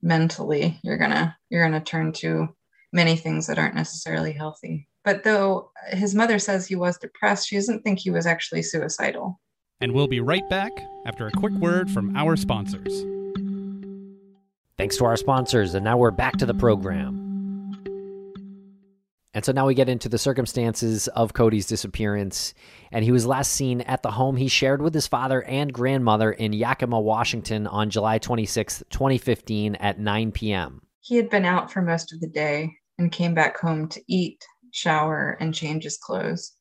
mentally, 0.01 0.79
you're 0.83 0.97
going 0.97 1.11
to 1.11 1.35
you're 1.49 1.67
going 1.67 1.79
to 1.79 1.85
turn 1.85 2.11
to 2.13 2.49
many 2.93 3.15
things 3.15 3.47
that 3.47 3.59
aren't 3.59 3.75
necessarily 3.75 4.33
healthy. 4.33 4.87
But 5.03 5.23
though 5.23 5.71
his 5.89 6.13
mother 6.13 6.39
says 6.39 6.67
he 6.67 6.75
was 6.75 6.97
depressed, 6.97 7.47
she 7.47 7.55
doesn't 7.55 7.81
think 7.83 7.99
he 7.99 8.11
was 8.11 8.25
actually 8.25 8.61
suicidal. 8.63 9.39
And 9.79 9.93
we'll 9.93 10.07
be 10.07 10.19
right 10.19 10.47
back 10.49 10.71
after 11.05 11.27
a 11.27 11.31
quick 11.31 11.53
word 11.53 11.89
from 11.89 12.15
our 12.15 12.35
sponsors. 12.35 13.03
Thanks 14.77 14.97
to 14.97 15.05
our 15.05 15.17
sponsors, 15.17 15.73
and 15.73 15.83
now 15.83 15.97
we're 15.97 16.11
back 16.11 16.37
to 16.37 16.45
the 16.45 16.53
program. 16.53 17.30
And 19.33 19.45
so 19.45 19.51
now 19.51 19.65
we 19.65 19.73
get 19.73 19.87
into 19.87 20.09
the 20.09 20.17
circumstances 20.17 21.07
of 21.09 21.33
Cody's 21.33 21.65
disappearance. 21.65 22.53
And 22.91 23.05
he 23.05 23.11
was 23.11 23.25
last 23.25 23.53
seen 23.53 23.81
at 23.81 24.03
the 24.03 24.11
home 24.11 24.35
he 24.35 24.47
shared 24.47 24.81
with 24.81 24.93
his 24.93 25.07
father 25.07 25.41
and 25.43 25.71
grandmother 25.71 26.31
in 26.31 26.51
Yakima, 26.53 26.99
Washington 26.99 27.65
on 27.67 27.89
July 27.89 28.17
26, 28.17 28.83
2015 28.89 29.75
at 29.75 29.99
9 29.99 30.31
p.m. 30.33 30.81
He 30.99 31.15
had 31.15 31.29
been 31.29 31.45
out 31.45 31.71
for 31.71 31.81
most 31.81 32.13
of 32.13 32.19
the 32.19 32.27
day 32.27 32.73
and 32.97 33.11
came 33.11 33.33
back 33.33 33.57
home 33.57 33.87
to 33.89 34.01
eat 34.07 34.43
shower, 34.71 35.37
and 35.39 35.53
change 35.53 35.83
his 35.83 35.97
clothes. 35.97 36.53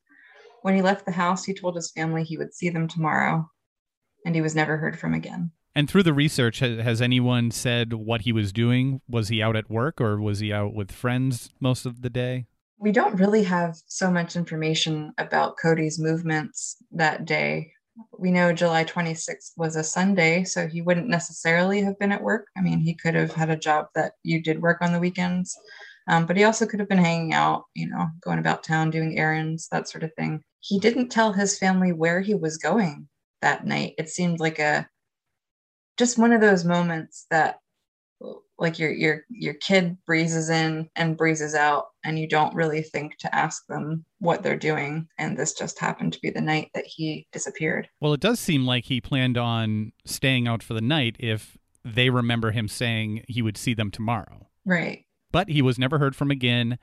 When 0.63 0.75
he 0.75 0.83
left 0.83 1.07
the 1.07 1.13
house, 1.13 1.45
he 1.45 1.55
told 1.55 1.77
his 1.77 1.91
family 1.91 2.25
he 2.25 2.37
would 2.37 2.55
see 2.55 2.69
them 2.69 2.87
tomorrow, 2.87 3.49
and 4.27 4.35
he 4.35 4.41
was 4.41 4.55
never 4.55 4.77
heard 4.77 4.99
from 4.99 5.15
again. 5.15 5.53
And 5.75 5.89
through 5.89 6.03
the 6.03 6.13
research, 6.13 6.59
has 6.59 7.01
anyone 7.01 7.51
said 7.51 7.93
what 7.93 8.23
he 8.23 8.33
was 8.33 8.53
doing? 8.53 9.01
Was 9.09 9.29
he 9.29 9.41
out 9.41 9.57
at 9.57 9.71
work 9.71 10.01
or 10.01 10.21
was 10.21 10.41
he 10.41 10.53
out 10.53 10.75
with 10.75 10.91
friends 10.91 11.49
most 11.61 11.87
of 11.87 12.03
the 12.03 12.11
day? 12.11 12.47
We 12.81 12.93
don't 12.93 13.21
really 13.21 13.43
have 13.45 13.77
so 13.87 14.11
much 14.11 14.37
information 14.37 15.13
about 15.19 15.59
Cody's 15.59 15.99
movements 15.99 16.77
that 16.93 17.27
day. 17.27 17.73
We 18.19 18.31
know 18.31 18.55
July 18.55 18.85
26th 18.85 19.53
was 19.59 19.77
a 19.77 19.85
Sunday, 19.85 20.45
so 20.45 20.67
he 20.67 20.81
wouldn't 20.81 21.07
necessarily 21.07 21.83
have 21.83 21.99
been 21.99 22.11
at 22.11 22.23
work. 22.23 22.47
I 22.57 22.63
mean, 22.63 22.81
he 22.81 22.95
could 22.95 23.15
have 23.15 23.35
had 23.35 23.51
a 23.51 23.57
job 23.57 23.89
that 23.95 24.13
you 24.23 24.43
did 24.43 24.63
work 24.63 24.79
on 24.81 24.95
the 24.95 24.99
weekends. 24.99 25.55
Um, 26.09 26.25
but 26.25 26.39
he 26.39 26.45
also 26.45 26.65
could 26.65 26.81
have 26.81 26.89
been 26.89 26.97
hanging 26.97 27.35
out, 27.35 27.65
you 27.75 27.87
know, 27.87 28.09
going 28.23 28.39
about 28.39 28.65
town, 28.65 28.91
doing 28.91 29.19
errands, 29.19 29.69
that 29.71 29.87
sort 29.87 30.03
of 30.03 30.15
thing. 30.15 30.43
He 30.61 30.79
didn't 30.79 31.11
tell 31.11 31.35
his 31.35 31.59
family 31.59 31.93
where 31.93 32.23
he 32.23 32.35
was 32.35 32.57
going 32.57 33.09
that 33.43 33.67
night. 33.67 33.93
It 33.99 34.09
seemed 34.09 34.41
like 34.41 34.59
a 34.59 34.89
just 35.99 36.17
one 36.17 36.33
of 36.33 36.41
those 36.41 36.65
moments 36.65 37.27
that 37.31 37.59
like 38.61 38.79
your 38.79 38.91
your 38.91 39.25
your 39.31 39.55
kid 39.55 39.97
breezes 40.07 40.51
in 40.51 40.89
and 40.95 41.17
breezes 41.17 41.55
out 41.55 41.87
and 42.05 42.19
you 42.19 42.29
don't 42.29 42.55
really 42.55 42.83
think 42.83 43.17
to 43.19 43.35
ask 43.35 43.67
them 43.67 44.05
what 44.19 44.43
they're 44.43 44.57
doing 44.57 45.09
and 45.19 45.37
this 45.37 45.53
just 45.53 45.79
happened 45.79 46.13
to 46.13 46.21
be 46.21 46.31
the 46.31 46.41
night 46.41 46.71
that 46.75 46.87
he 46.87 47.27
disappeared 47.33 47.89
well 48.01 48.13
it 48.13 48.21
does 48.21 48.39
seem 48.39 48.65
like 48.67 48.85
he 48.85 49.01
planned 49.01 49.39
on 49.39 49.93
staying 50.05 50.47
out 50.47 50.63
for 50.63 50.75
the 50.75 50.81
night 50.81 51.17
if 51.19 51.57
they 51.85 52.11
remember 52.11 52.51
him 52.51 52.69
saying 52.69 53.25
he 53.27 53.43
would 53.43 53.57
see 53.57 53.75
them 53.75 53.91
tomorrow 53.91 54.47
right 54.65 55.07
but 55.33 55.49
he 55.49 55.63
was 55.63 55.79
never 55.79 55.99
heard 55.99 56.17
from 56.17 56.31
again. 56.31 56.79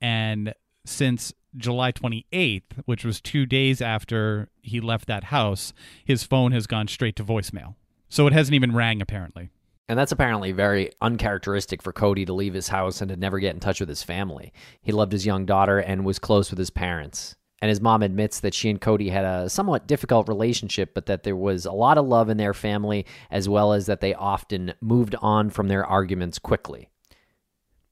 And 0.00 0.54
since 0.84 1.32
July 1.56 1.92
28th, 1.92 2.82
which 2.84 3.04
was 3.04 3.20
two 3.20 3.46
days 3.46 3.80
after 3.80 4.48
he 4.62 4.80
left 4.80 5.06
that 5.06 5.24
house, 5.24 5.72
his 6.04 6.24
phone 6.24 6.52
has 6.52 6.66
gone 6.66 6.88
straight 6.88 7.16
to 7.16 7.24
voicemail. 7.24 7.74
So 8.08 8.26
it 8.26 8.32
hasn't 8.32 8.54
even 8.54 8.74
rang, 8.74 9.00
apparently. 9.00 9.50
And 9.88 9.98
that's 9.98 10.12
apparently 10.12 10.52
very 10.52 10.92
uncharacteristic 11.00 11.82
for 11.82 11.92
Cody 11.92 12.24
to 12.24 12.32
leave 12.32 12.54
his 12.54 12.68
house 12.68 13.00
and 13.00 13.08
to 13.08 13.16
never 13.16 13.40
get 13.40 13.54
in 13.54 13.60
touch 13.60 13.80
with 13.80 13.88
his 13.88 14.04
family. 14.04 14.52
He 14.80 14.92
loved 14.92 15.12
his 15.12 15.26
young 15.26 15.46
daughter 15.46 15.78
and 15.78 16.04
was 16.04 16.20
close 16.20 16.50
with 16.50 16.58
his 16.58 16.70
parents. 16.70 17.34
And 17.60 17.68
his 17.68 17.80
mom 17.80 18.02
admits 18.02 18.40
that 18.40 18.54
she 18.54 18.70
and 18.70 18.80
Cody 18.80 19.10
had 19.10 19.24
a 19.24 19.50
somewhat 19.50 19.86
difficult 19.86 20.28
relationship, 20.28 20.94
but 20.94 21.06
that 21.06 21.24
there 21.24 21.36
was 21.36 21.66
a 21.66 21.72
lot 21.72 21.98
of 21.98 22.06
love 22.06 22.30
in 22.30 22.36
their 22.36 22.54
family, 22.54 23.04
as 23.30 23.48
well 23.48 23.72
as 23.72 23.86
that 23.86 24.00
they 24.00 24.14
often 24.14 24.72
moved 24.80 25.14
on 25.20 25.50
from 25.50 25.68
their 25.68 25.84
arguments 25.84 26.38
quickly 26.38 26.88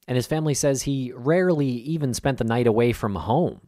and 0.09 0.16
his 0.16 0.26
family 0.26 0.54
says 0.54 0.83
he 0.83 1.12
rarely 1.14 1.68
even 1.68 2.14
spent 2.14 2.38
the 2.38 2.45
night 2.45 2.66
away 2.66 2.92
from 2.92 3.14
home. 3.14 3.61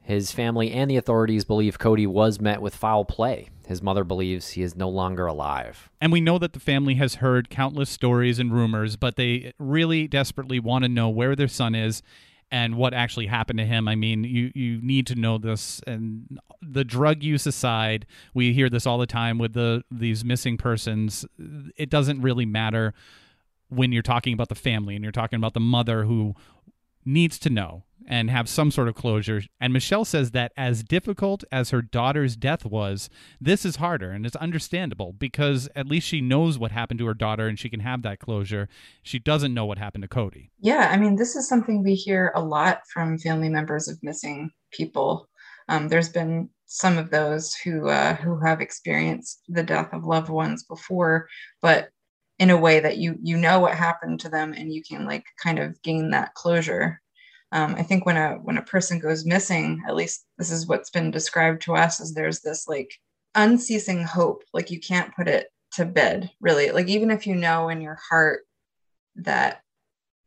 His 0.00 0.30
family 0.30 0.70
and 0.70 0.88
the 0.88 0.96
authorities 0.96 1.44
believe 1.44 1.80
Cody 1.80 2.06
was 2.06 2.40
met 2.40 2.62
with 2.62 2.76
foul 2.76 3.04
play. 3.04 3.48
His 3.66 3.82
mother 3.82 4.04
believes 4.04 4.50
he 4.50 4.62
is 4.62 4.76
no 4.76 4.88
longer 4.88 5.26
alive. 5.26 5.90
And 6.00 6.12
we 6.12 6.20
know 6.20 6.38
that 6.38 6.52
the 6.52 6.60
family 6.60 6.94
has 6.96 7.16
heard 7.16 7.50
countless 7.50 7.90
stories 7.90 8.38
and 8.38 8.52
rumors, 8.52 8.96
but 8.96 9.16
they 9.16 9.52
really 9.58 10.06
desperately 10.06 10.60
want 10.60 10.84
to 10.84 10.88
know 10.88 11.08
where 11.08 11.34
their 11.34 11.48
son 11.48 11.74
is 11.74 12.02
and 12.50 12.76
what 12.76 12.94
actually 12.94 13.26
happened 13.26 13.58
to 13.58 13.64
him. 13.64 13.88
I 13.88 13.94
mean, 13.94 14.22
you 14.24 14.52
you 14.54 14.80
need 14.80 15.06
to 15.08 15.14
know 15.14 15.38
this. 15.38 15.80
And 15.86 16.38
the 16.62 16.84
drug 16.84 17.22
use 17.22 17.46
aside, 17.46 18.06
we 18.32 18.52
hear 18.52 18.68
this 18.68 18.86
all 18.86 18.98
the 18.98 19.06
time 19.06 19.38
with 19.38 19.54
the 19.54 19.82
these 19.90 20.24
missing 20.24 20.56
persons. 20.56 21.24
It 21.76 21.90
doesn't 21.90 22.20
really 22.20 22.46
matter 22.46 22.94
when 23.68 23.92
you're 23.92 24.02
talking 24.02 24.34
about 24.34 24.48
the 24.48 24.54
family 24.54 24.94
and 24.94 25.02
you're 25.02 25.12
talking 25.12 25.36
about 25.36 25.54
the 25.54 25.60
mother 25.60 26.04
who 26.04 26.34
needs 27.04 27.38
to 27.40 27.50
know 27.50 27.84
and 28.06 28.30
have 28.30 28.48
some 28.48 28.70
sort 28.70 28.88
of 28.88 28.94
closure. 28.94 29.42
And 29.60 29.72
Michelle 29.72 30.04
says 30.04 30.32
that 30.32 30.52
as 30.56 30.82
difficult 30.82 31.44
as 31.50 31.70
her 31.70 31.82
daughter's 31.82 32.36
death 32.36 32.64
was, 32.64 33.08
this 33.40 33.64
is 33.64 33.76
harder 33.76 34.10
and 34.10 34.26
it's 34.26 34.36
understandable 34.36 35.12
because 35.12 35.68
at 35.74 35.86
least 35.86 36.06
she 36.06 36.20
knows 36.20 36.58
what 36.58 36.70
happened 36.70 36.98
to 36.98 37.06
her 37.06 37.14
daughter 37.14 37.46
and 37.46 37.58
she 37.58 37.70
can 37.70 37.80
have 37.80 38.02
that 38.02 38.18
closure. 38.18 38.68
She 39.02 39.18
doesn't 39.18 39.54
know 39.54 39.64
what 39.64 39.78
happened 39.78 40.02
to 40.02 40.08
Cody. 40.08 40.50
Yeah, 40.60 40.88
I 40.90 40.96
mean, 40.96 41.16
this 41.16 41.36
is 41.36 41.48
something 41.48 41.82
we 41.82 41.94
hear 41.94 42.32
a 42.34 42.42
lot 42.42 42.82
from 42.92 43.18
family 43.18 43.48
members 43.48 43.88
of 43.88 44.02
missing 44.02 44.50
people. 44.70 45.28
Um, 45.68 45.88
there's 45.88 46.10
been 46.10 46.50
some 46.66 46.98
of 46.98 47.10
those 47.10 47.54
who 47.54 47.88
uh, 47.88 48.14
who 48.16 48.38
have 48.40 48.60
experienced 48.60 49.42
the 49.48 49.62
death 49.62 49.92
of 49.92 50.04
loved 50.04 50.28
ones 50.28 50.64
before, 50.64 51.28
but 51.62 51.90
in 52.38 52.50
a 52.50 52.56
way 52.56 52.80
that 52.80 52.98
you 52.98 53.16
you 53.22 53.36
know 53.36 53.60
what 53.60 53.74
happened 53.74 54.20
to 54.20 54.28
them 54.28 54.52
and 54.52 54.72
you 54.72 54.82
can 54.82 55.06
like 55.06 55.24
kind 55.42 55.58
of 55.58 55.80
gain 55.82 56.10
that 56.10 56.34
closure. 56.34 57.00
Um, 57.52 57.76
i 57.76 57.82
think 57.82 58.04
when 58.04 58.16
a 58.16 58.32
when 58.42 58.58
a 58.58 58.62
person 58.62 58.98
goes 58.98 59.24
missing 59.24 59.80
at 59.86 59.94
least 59.94 60.26
this 60.38 60.50
is 60.50 60.66
what's 60.66 60.90
been 60.90 61.12
described 61.12 61.62
to 61.62 61.76
us 61.76 62.00
is 62.00 62.12
there's 62.12 62.40
this 62.40 62.66
like 62.66 62.90
unceasing 63.34 64.04
hope. 64.04 64.42
Like 64.52 64.70
you 64.70 64.80
can't 64.80 65.14
put 65.14 65.28
it 65.28 65.48
to 65.72 65.84
bed 65.84 66.30
really. 66.40 66.70
Like 66.70 66.88
even 66.88 67.10
if 67.10 67.26
you 67.26 67.34
know 67.34 67.68
in 67.68 67.80
your 67.80 67.98
heart 68.08 68.42
that 69.16 69.60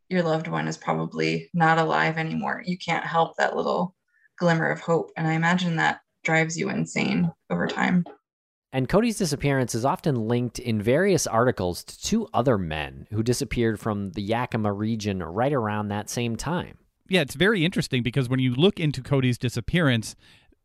your 0.10 0.24
loved 0.24 0.48
one 0.48 0.68
is 0.68 0.78
probably 0.78 1.50
not 1.54 1.78
alive 1.78 2.18
anymore 2.18 2.64
you 2.66 2.78
can't 2.78 3.06
help 3.06 3.36
that 3.36 3.56
little 3.56 3.94
glimmer 4.40 4.70
of 4.70 4.80
hope. 4.80 5.12
And 5.18 5.28
i 5.28 5.34
imagine 5.34 5.78
that 5.78 6.00
drives 6.24 6.58
you 6.58 6.70
insane 6.70 7.32
over 7.50 7.68
time 7.68 8.06
And 8.78 8.88
Cody's 8.88 9.18
disappearance 9.18 9.74
is 9.74 9.86
often 9.86 10.28
linked 10.28 10.60
in 10.60 10.80
various 10.80 11.26
articles 11.26 11.84
to 11.84 12.00
two 12.00 12.28
other 12.32 12.60
men 12.60 13.08
who 13.10 13.24
disappeared 13.24 13.80
from 13.80 14.12
the 14.12 14.22
Yakima 14.22 14.72
region 14.72 15.24
right 15.24 15.52
around 15.52 15.88
that 15.88 16.12
same 16.12 16.36
time. 16.36 16.78
Yeah, 17.10 17.22
it's 17.22 17.34
very 17.34 17.66
interesting 17.66 18.04
because 18.04 18.30
when 18.30 18.40
you 18.40 18.54
look 18.54 18.80
into 18.80 19.02
Cody's 19.02 19.40
disappearance, 19.40 20.16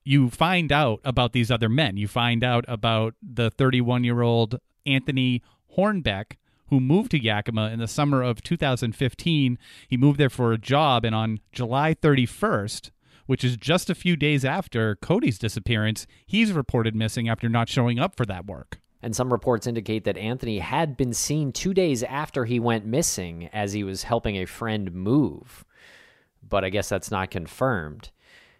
you 0.04 0.28
find 0.28 0.70
out 0.70 1.00
about 1.06 1.32
these 1.32 1.50
other 1.50 1.70
men. 1.70 1.96
You 1.96 2.06
find 2.06 2.44
out 2.44 2.66
about 2.68 3.14
the 3.22 3.48
31 3.48 4.04
year 4.04 4.20
old 4.20 4.58
Anthony 4.84 5.42
Hornbeck, 5.78 6.36
who 6.66 6.80
moved 6.80 7.12
to 7.12 7.18
Yakima 7.18 7.70
in 7.70 7.78
the 7.78 7.88
summer 7.88 8.20
of 8.20 8.42
2015. 8.42 9.56
He 9.88 9.96
moved 9.96 10.20
there 10.20 10.28
for 10.28 10.52
a 10.52 10.58
job, 10.58 11.06
and 11.06 11.14
on 11.14 11.40
July 11.50 11.94
31st, 11.94 12.90
which 13.26 13.44
is 13.44 13.56
just 13.56 13.90
a 13.90 13.94
few 13.94 14.16
days 14.16 14.44
after 14.44 14.96
Cody's 14.96 15.38
disappearance, 15.38 16.06
he's 16.26 16.52
reported 16.52 16.94
missing 16.94 17.28
after 17.28 17.48
not 17.48 17.68
showing 17.68 17.98
up 17.98 18.16
for 18.16 18.26
that 18.26 18.46
work. 18.46 18.80
And 19.02 19.16
some 19.16 19.32
reports 19.32 19.66
indicate 19.66 20.04
that 20.04 20.16
Anthony 20.16 20.60
had 20.60 20.96
been 20.96 21.12
seen 21.12 21.52
two 21.52 21.74
days 21.74 22.02
after 22.04 22.44
he 22.44 22.60
went 22.60 22.86
missing 22.86 23.48
as 23.52 23.72
he 23.72 23.82
was 23.82 24.04
helping 24.04 24.36
a 24.36 24.46
friend 24.46 24.92
move. 24.92 25.64
But 26.48 26.64
I 26.64 26.70
guess 26.70 26.88
that's 26.88 27.10
not 27.10 27.30
confirmed. 27.30 28.10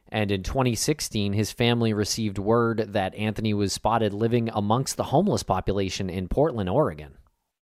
And 0.09 0.31
in 0.31 0.43
2016, 0.43 1.33
his 1.33 1.53
family 1.53 1.95
received 1.95 2.39
word 2.39 2.93
that 2.93 3.15
Anthony 3.15 3.55
was 3.55 3.73
spotted 3.73 4.13
living 4.13 4.51
amongst 4.53 4.97
the 4.97 5.05
homeless 5.05 5.43
population 5.43 6.11
in 6.11 6.29
Portland, 6.29 6.69
Oregon. 6.69 7.15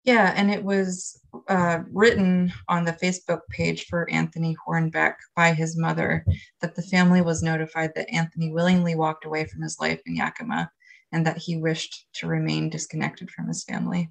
Yeah, 0.05 0.33
and 0.35 0.51
it 0.51 0.65
was 0.65 1.21
uh, 1.49 1.81
written 1.93 2.53
on 2.69 2.85
the 2.85 2.93
Facebook 2.93 3.41
page 3.51 3.85
for 3.87 4.09
Anthony 4.11 4.57
Hornbeck 4.67 5.15
by 5.37 5.53
his 5.53 5.77
mother 5.77 6.25
that 6.63 6.75
the 6.75 6.83
family 6.83 7.21
was 7.21 7.43
notified 7.43 7.93
that 7.95 8.13
Anthony 8.13 8.51
willingly 8.51 8.95
walked 8.95 9.27
away 9.27 9.45
from 9.45 9.61
his 9.61 9.79
life 9.79 10.01
in 10.07 10.17
Yakima 10.17 10.71
and 11.13 11.27
that 11.27 11.37
he 11.37 11.59
wished 11.59 12.07
to 12.15 12.27
remain 12.27 12.71
disconnected 12.71 13.31
from 13.31 13.49
his 13.49 13.65
family. 13.65 14.11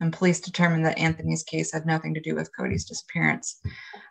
And 0.00 0.12
police 0.12 0.40
determined 0.40 0.84
that 0.84 0.98
Anthony's 0.98 1.42
case 1.42 1.72
had 1.72 1.86
nothing 1.86 2.12
to 2.14 2.20
do 2.20 2.34
with 2.34 2.54
Cody's 2.54 2.84
disappearance. 2.84 3.60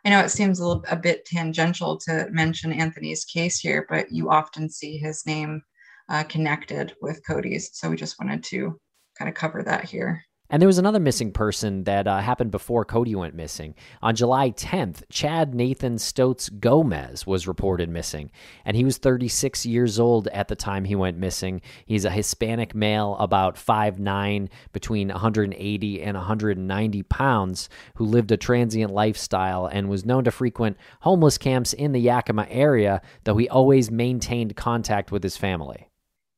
I 0.03 0.09
know 0.09 0.19
it 0.19 0.31
seems 0.31 0.59
a, 0.59 0.67
little, 0.67 0.83
a 0.89 0.95
bit 0.95 1.25
tangential 1.25 1.97
to 1.99 2.27
mention 2.31 2.73
Anthony's 2.73 3.23
case 3.23 3.59
here, 3.59 3.85
but 3.87 4.11
you 4.11 4.31
often 4.31 4.67
see 4.67 4.97
his 4.97 5.25
name 5.25 5.61
uh, 6.09 6.23
connected 6.23 6.95
with 7.01 7.25
Cody's. 7.25 7.69
So 7.73 7.89
we 7.89 7.95
just 7.95 8.19
wanted 8.19 8.43
to 8.45 8.79
kind 9.17 9.29
of 9.29 9.35
cover 9.35 9.61
that 9.63 9.85
here. 9.85 10.23
And 10.49 10.61
there 10.61 10.67
was 10.67 10.77
another 10.77 10.99
missing 10.99 11.31
person 11.31 11.85
that 11.85 12.07
uh, 12.07 12.19
happened 12.19 12.51
before 12.51 12.85
Cody 12.85 13.15
went 13.15 13.33
missing. 13.33 13.73
On 14.03 14.15
July 14.15 14.51
10th, 14.51 15.01
Chad 15.09 15.55
Nathan 15.55 15.97
Stotes 15.97 16.49
Gomez 16.49 17.25
was 17.25 17.47
reported 17.47 17.89
missing, 17.89 18.29
and 18.63 18.77
he 18.77 18.83
was 18.83 18.99
36 18.99 19.65
years 19.65 19.99
old 19.99 20.27
at 20.27 20.47
the 20.47 20.55
time 20.55 20.85
he 20.85 20.95
went 20.95 21.17
missing. 21.17 21.61
He's 21.87 22.05
a 22.05 22.11
Hispanic 22.11 22.75
male, 22.75 23.15
about 23.19 23.55
5'9, 23.55 24.49
between 24.71 25.07
180 25.07 26.01
and 26.03 26.15
190 26.15 27.03
pounds, 27.03 27.69
who 27.95 28.05
lived 28.05 28.31
a 28.31 28.37
transient 28.37 28.93
lifestyle 28.93 29.65
and 29.65 29.89
was 29.89 30.05
known 30.05 30.25
to 30.25 30.31
frequent 30.31 30.77
homeless 31.01 31.39
camps 31.39 31.73
in 31.73 31.91
the 31.91 31.99
Yakima 31.99 32.45
area, 32.49 33.01
though 33.23 33.37
he 33.37 33.49
always 33.49 33.89
maintained 33.89 34.55
contact 34.55 35.11
with 35.11 35.23
his 35.23 35.37
family. 35.37 35.89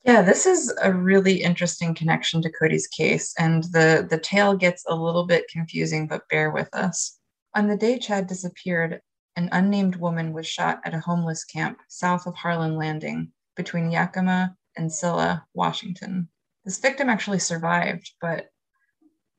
Yeah, 0.08 0.22
this 0.22 0.46
is 0.46 0.74
a 0.82 0.94
really 0.94 1.44
interesting 1.44 1.94
connection 1.94 2.42
to 2.42 2.50
Cody's 2.50 2.88
case, 2.88 3.34
and 3.38 3.66
the, 3.66 4.08
the 4.10 4.18
tale 4.18 4.56
gets 4.56 4.86
a 4.88 4.96
little 4.96 5.26
bit 5.26 5.50
confusing, 5.52 6.08
but 6.08 6.30
bear 6.30 6.50
with 6.50 6.74
us. 6.74 7.20
On 7.56 7.68
the 7.68 7.76
day 7.76 8.00
Chad 8.00 8.26
disappeared, 8.26 9.02
an 9.36 9.50
unnamed 9.52 9.98
woman 9.98 10.32
was 10.32 10.48
shot 10.48 10.80
at 10.86 10.94
a 10.94 11.02
homeless 11.02 11.44
camp 11.44 11.80
south 11.90 12.26
of 12.26 12.36
Harlan 12.36 12.78
Landing 12.78 13.34
between 13.58 13.92
Yakima 13.92 14.56
and 14.78 14.90
Selah, 14.90 15.46
Washington. 15.54 16.30
This 16.64 16.80
victim 16.80 17.10
actually 17.10 17.40
survived, 17.40 18.10
but 18.22 18.48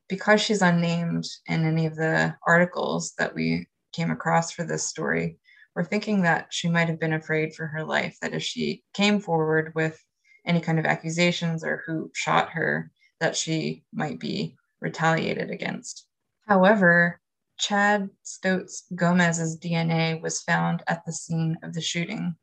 because 0.07 0.43
she's 0.43 0.61
unnamed 0.61 1.25
in 1.47 1.65
any 1.65 1.87
of 1.87 1.97
the 1.97 2.37
articles 2.47 3.15
that 3.17 3.35
we 3.35 3.69
came 3.95 4.11
across 4.11 4.53
for 4.53 4.65
this 4.65 4.87
story, 4.87 5.39
we're 5.75 5.85
thinking 5.85 6.21
that 6.23 6.49
she 6.51 6.69
might 6.69 6.89
have 6.89 7.01
been 7.01 7.15
afraid 7.15 7.55
for 7.55 7.69
her 7.69 7.85
life, 7.85 8.19
that 8.21 8.35
if 8.35 8.43
she 8.43 8.83
came 8.93 9.19
forward 9.19 9.73
with 9.75 9.99
any 10.49 10.61
kind 10.61 10.79
of 10.79 10.87
accusations 10.87 11.63
or 11.63 11.83
who 11.87 12.11
shot 12.15 12.49
her 12.51 12.91
that 13.21 13.37
she 13.37 13.85
might 13.93 14.19
be 14.19 14.57
retaliated 14.81 15.51
against. 15.51 16.07
However, 16.47 17.21
Chad 17.59 18.09
Stotz 18.25 18.85
Gomez's 18.95 19.59
DNA 19.59 20.21
was 20.21 20.43
found 20.43 20.83
at 20.87 21.05
the 21.05 21.13
scene 21.13 21.57
of 21.63 21.75
the 21.75 21.81
shooting. 21.81 22.35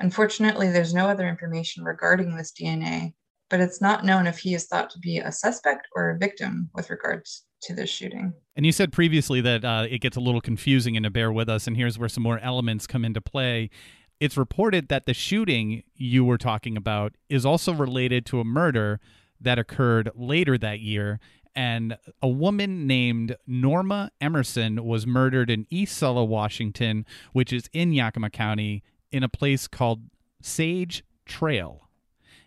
Unfortunately, 0.00 0.70
there's 0.70 0.94
no 0.94 1.08
other 1.08 1.28
information 1.28 1.84
regarding 1.84 2.36
this 2.36 2.52
DNA, 2.52 3.14
but 3.50 3.60
it's 3.60 3.80
not 3.80 4.04
known 4.04 4.26
if 4.26 4.38
he 4.38 4.54
is 4.54 4.66
thought 4.66 4.90
to 4.90 4.98
be 5.00 5.18
a 5.18 5.32
suspect 5.32 5.88
or 5.94 6.10
a 6.10 6.18
victim 6.18 6.70
with 6.74 6.88
regards 6.88 7.44
to 7.62 7.74
this 7.74 7.90
shooting. 7.90 8.32
And 8.54 8.64
you 8.64 8.70
said 8.70 8.92
previously 8.92 9.40
that 9.40 9.64
uh, 9.64 9.86
it 9.90 10.00
gets 10.00 10.16
a 10.16 10.20
little 10.20 10.40
confusing 10.40 10.96
and 10.96 11.02
to 11.02 11.10
bear 11.10 11.32
with 11.32 11.48
us, 11.48 11.66
and 11.66 11.76
here's 11.76 11.98
where 11.98 12.08
some 12.08 12.22
more 12.22 12.38
elements 12.38 12.86
come 12.86 13.04
into 13.04 13.20
play 13.20 13.70
it's 14.20 14.36
reported 14.36 14.88
that 14.88 15.06
the 15.06 15.14
shooting 15.14 15.82
you 15.94 16.24
were 16.24 16.38
talking 16.38 16.76
about 16.76 17.14
is 17.28 17.46
also 17.46 17.72
related 17.72 18.26
to 18.26 18.40
a 18.40 18.44
murder 18.44 19.00
that 19.40 19.58
occurred 19.58 20.10
later 20.14 20.58
that 20.58 20.80
year. 20.80 21.20
And 21.54 21.96
a 22.22 22.28
woman 22.28 22.86
named 22.86 23.36
Norma 23.46 24.10
Emerson 24.20 24.84
was 24.84 25.06
murdered 25.06 25.50
in 25.50 25.66
East 25.70 25.96
Selah, 25.96 26.24
Washington, 26.24 27.06
which 27.32 27.52
is 27.52 27.68
in 27.72 27.92
Yakima 27.92 28.30
County, 28.30 28.82
in 29.10 29.22
a 29.22 29.28
place 29.28 29.66
called 29.66 30.02
Sage 30.40 31.04
Trail. 31.24 31.88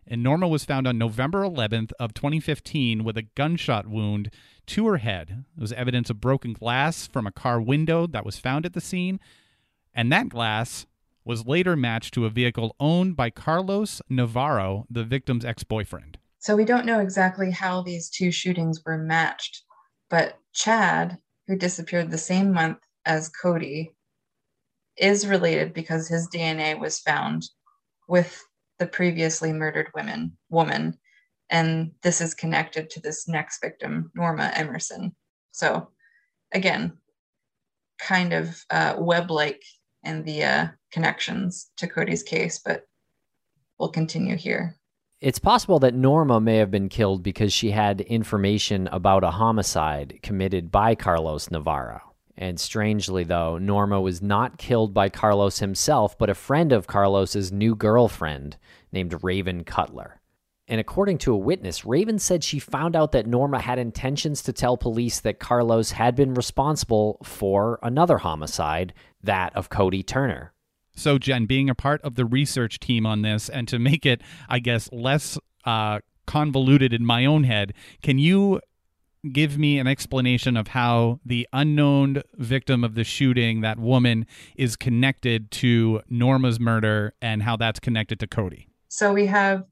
And 0.07 0.23
Norma 0.23 0.47
was 0.47 0.65
found 0.65 0.87
on 0.87 0.97
November 0.97 1.43
11th 1.43 1.91
of 1.99 2.13
2015 2.13 3.03
with 3.03 3.17
a 3.17 3.21
gunshot 3.21 3.87
wound 3.87 4.29
to 4.67 4.87
her 4.87 4.97
head. 4.97 5.45
There 5.55 5.61
was 5.61 5.73
evidence 5.73 6.09
of 6.09 6.21
broken 6.21 6.53
glass 6.53 7.07
from 7.07 7.27
a 7.27 7.31
car 7.31 7.61
window 7.61 8.07
that 8.07 8.25
was 8.25 8.37
found 8.37 8.65
at 8.65 8.73
the 8.73 8.81
scene, 8.81 9.19
and 9.93 10.11
that 10.11 10.29
glass 10.29 10.85
was 11.23 11.45
later 11.45 11.75
matched 11.75 12.13
to 12.15 12.25
a 12.25 12.29
vehicle 12.29 12.75
owned 12.79 13.15
by 13.15 13.29
Carlos 13.29 14.01
Navarro, 14.09 14.85
the 14.89 15.03
victim's 15.03 15.45
ex 15.45 15.63
boyfriend. 15.63 16.17
So 16.39 16.55
we 16.55 16.65
don't 16.65 16.85
know 16.85 16.99
exactly 16.99 17.51
how 17.51 17.81
these 17.81 18.09
two 18.09 18.31
shootings 18.31 18.81
were 18.85 18.97
matched, 18.97 19.63
but 20.09 20.37
Chad, 20.53 21.17
who 21.47 21.55
disappeared 21.55 22.09
the 22.09 22.17
same 22.17 22.51
month 22.51 22.79
as 23.05 23.29
Cody, 23.29 23.91
is 24.97 25.27
related 25.27 25.73
because 25.73 26.07
his 26.07 26.27
DNA 26.33 26.79
was 26.79 26.99
found 26.99 27.43
with 28.07 28.41
the 28.81 28.87
previously 28.87 29.53
murdered 29.53 29.89
women 29.93 30.35
woman 30.49 30.97
and 31.51 31.91
this 32.01 32.19
is 32.19 32.33
connected 32.33 32.89
to 32.89 32.99
this 32.99 33.27
next 33.27 33.61
victim 33.61 34.11
norma 34.15 34.51
emerson 34.55 35.15
so 35.51 35.87
again 36.51 36.91
kind 37.99 38.33
of 38.33 38.65
uh, 38.71 38.95
web-like 38.97 39.61
in 40.03 40.23
the 40.23 40.43
uh, 40.43 40.67
connections 40.91 41.71
to 41.77 41.87
Cody's 41.87 42.23
case, 42.23 42.59
but 42.63 42.87
we'll 43.79 43.89
continue 43.89 44.35
here. 44.35 44.75
It's 45.19 45.39
possible 45.39 45.79
that 45.79 45.93
Norma 45.93 46.39
may 46.39 46.57
have 46.57 46.71
been 46.71 46.89
killed 46.89 47.21
because 47.21 47.53
she 47.53 47.71
had 47.71 48.01
information 48.01 48.87
about 48.87 49.23
a 49.23 49.31
homicide 49.31 50.19
committed 50.23 50.71
by 50.71 50.95
Carlos 50.95 51.51
Navarro. 51.51 52.01
And 52.37 52.59
strangely, 52.59 53.23
though, 53.23 53.59
Norma 53.59 54.01
was 54.01 54.21
not 54.21 54.57
killed 54.57 54.95
by 54.95 55.09
Carlos 55.09 55.59
himself, 55.59 56.17
but 56.17 56.29
a 56.29 56.33
friend 56.33 56.71
of 56.71 56.87
Carlos's 56.87 57.51
new 57.51 57.75
girlfriend 57.75 58.57
named 58.91 59.23
Raven 59.23 59.63
Cutler. 59.63 60.20
And 60.71 60.79
according 60.79 61.17
to 61.19 61.33
a 61.33 61.37
witness, 61.37 61.83
Raven 61.83 62.17
said 62.17 62.45
she 62.45 62.57
found 62.57 62.95
out 62.95 63.11
that 63.11 63.27
Norma 63.27 63.59
had 63.59 63.77
intentions 63.77 64.41
to 64.43 64.53
tell 64.53 64.77
police 64.77 65.19
that 65.19 65.37
Carlos 65.37 65.91
had 65.91 66.15
been 66.15 66.33
responsible 66.33 67.17
for 67.23 67.77
another 67.83 68.19
homicide, 68.19 68.93
that 69.21 69.53
of 69.53 69.67
Cody 69.67 70.01
Turner. 70.01 70.53
So, 70.95 71.17
Jen, 71.17 71.45
being 71.45 71.69
a 71.69 71.75
part 71.75 72.01
of 72.03 72.15
the 72.15 72.23
research 72.23 72.79
team 72.79 73.05
on 73.05 73.21
this 73.21 73.49
and 73.49 73.67
to 73.67 73.79
make 73.79 74.05
it, 74.05 74.21
I 74.47 74.59
guess, 74.59 74.89
less 74.93 75.37
uh, 75.65 75.99
convoluted 76.25 76.93
in 76.93 77.05
my 77.05 77.25
own 77.25 77.43
head, 77.43 77.73
can 78.01 78.17
you 78.17 78.61
give 79.29 79.57
me 79.57 79.77
an 79.77 79.87
explanation 79.87 80.55
of 80.55 80.69
how 80.69 81.19
the 81.25 81.49
unknown 81.51 82.21
victim 82.35 82.85
of 82.85 82.95
the 82.95 83.03
shooting, 83.03 83.59
that 83.59 83.77
woman, 83.77 84.25
is 84.55 84.77
connected 84.77 85.51
to 85.51 86.01
Norma's 86.09 86.61
murder 86.61 87.13
and 87.21 87.43
how 87.43 87.57
that's 87.57 87.81
connected 87.81 88.21
to 88.21 88.27
Cody? 88.27 88.69
So, 88.87 89.11
we 89.11 89.25
have 89.25 89.65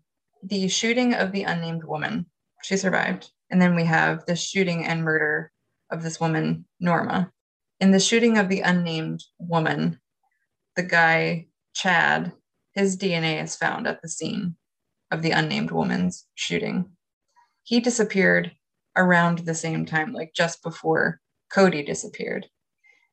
the 0.44 0.68
shooting 0.68 1.14
of 1.14 1.32
the 1.32 1.44
unnamed 1.44 1.84
woman. 1.84 2.26
She 2.64 2.78
survived. 2.78 3.32
And 3.50 3.62
then 3.62 3.76
we 3.76 3.86
have 3.86 4.26
the 4.26 4.36
shooting 4.36 4.86
and 4.86 5.04
murder 5.04 5.52
of 5.90 6.04
this 6.04 6.20
woman, 6.20 6.66
Norma. 6.80 7.32
In 7.80 7.92
the 7.92 8.00
shooting 8.00 8.38
of 8.38 8.50
the 8.50 8.62
unnamed 8.62 9.24
woman, 9.40 10.00
the 10.76 10.84
guy, 10.84 11.48
Chad, 11.74 12.34
his 12.74 12.98
DNA 12.98 13.42
is 13.42 13.56
found 13.56 13.88
at 13.88 14.02
the 14.02 14.10
scene 14.10 14.56
of 15.12 15.22
the 15.22 15.32
unnamed 15.32 15.72
woman's 15.72 16.26
shooting. 16.36 16.92
He 17.64 17.80
disappeared 17.80 18.52
around 18.96 19.40
the 19.40 19.56
same 19.56 19.86
time, 19.86 20.14
like 20.14 20.34
just 20.36 20.62
before 20.62 21.20
Cody 21.52 21.84
disappeared. 21.84 22.48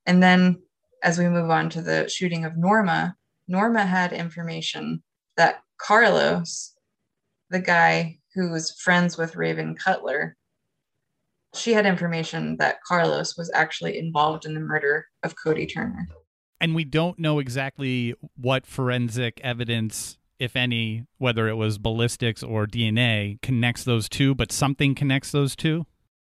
And 0.04 0.22
then 0.22 0.62
as 1.02 1.18
we 1.18 1.28
move 1.28 1.50
on 1.50 1.70
to 1.70 1.82
the 1.82 2.08
shooting 2.08 2.44
of 2.44 2.56
Norma, 2.56 3.16
Norma 3.48 3.86
had 3.86 4.12
information 4.12 5.02
that 5.36 5.62
Carlos 5.78 6.75
the 7.50 7.60
guy 7.60 8.18
who 8.34 8.50
was 8.50 8.72
friends 8.80 9.16
with 9.16 9.36
Raven 9.36 9.74
Cutler, 9.74 10.36
she 11.54 11.72
had 11.72 11.86
information 11.86 12.56
that 12.58 12.82
Carlos 12.86 13.36
was 13.36 13.50
actually 13.54 13.98
involved 13.98 14.44
in 14.44 14.54
the 14.54 14.60
murder 14.60 15.06
of 15.22 15.34
Cody 15.42 15.66
Turner. 15.66 16.06
And 16.60 16.74
we 16.74 16.84
don't 16.84 17.18
know 17.18 17.38
exactly 17.38 18.14
what 18.36 18.66
forensic 18.66 19.40
evidence, 19.42 20.18
if 20.38 20.56
any, 20.56 21.04
whether 21.18 21.48
it 21.48 21.54
was 21.54 21.78
ballistics 21.78 22.42
or 22.42 22.66
DNA, 22.66 23.40
connects 23.42 23.84
those 23.84 24.08
two, 24.08 24.34
but 24.34 24.52
something 24.52 24.94
connects 24.94 25.30
those 25.30 25.54
two. 25.54 25.86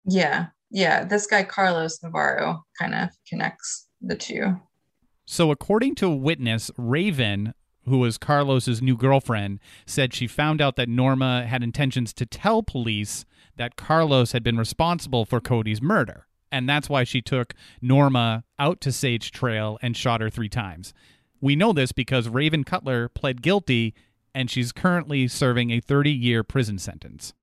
Yeah. 0.06 0.48
Yeah. 0.72 1.04
This 1.06 1.26
guy, 1.26 1.44
Carlos 1.44 2.02
Navarro, 2.04 2.66
kind 2.78 2.96
of 2.96 3.10
connects 3.28 3.88
the 4.02 4.16
two. 4.16 4.60
So, 5.26 5.52
according 5.52 5.96
to 5.96 6.08
a 6.08 6.16
witness, 6.16 6.72
Raven, 6.76 7.54
who 7.90 8.00
was 8.00 8.18
Carlos's 8.18 8.82
new 8.82 8.96
girlfriend, 8.96 9.60
said 9.86 10.14
she 10.14 10.28
found 10.28 10.62
out 10.62 10.76
that 10.78 10.90
Norma 10.90 11.46
had 11.46 11.64
intentions 11.64 12.14
to 12.14 12.26
tell 12.26 12.64
police 12.64 13.26
that 13.58 13.76
Carlos 13.76 14.32
had 14.32 14.44
been 14.44 14.58
responsible 14.58 15.26
for 15.26 15.42
Cody's 15.42 15.82
murder. 15.82 16.26
And 16.52 16.68
that's 16.68 16.90
why 16.90 17.04
she 17.04 17.22
took 17.22 17.54
Norma 17.82 18.44
out 18.58 18.82
to 18.82 18.92
Sage 18.92 19.32
Trail 19.32 19.78
and 19.82 19.96
shot 19.96 20.22
her 20.22 20.30
three 20.30 20.50
times. 20.50 20.94
We 21.42 21.56
know 21.56 21.74
this 21.74 21.92
because 21.92 22.28
Raven 22.28 22.64
Cutler 22.64 23.10
pled 23.10 23.42
guilty 23.42 23.94
and 24.34 24.50
she's 24.50 24.72
currently 24.72 25.28
serving 25.28 25.72
a 25.72 25.80
30 25.80 26.12
year 26.12 26.44
prison 26.44 26.78
sentence. 26.78 27.34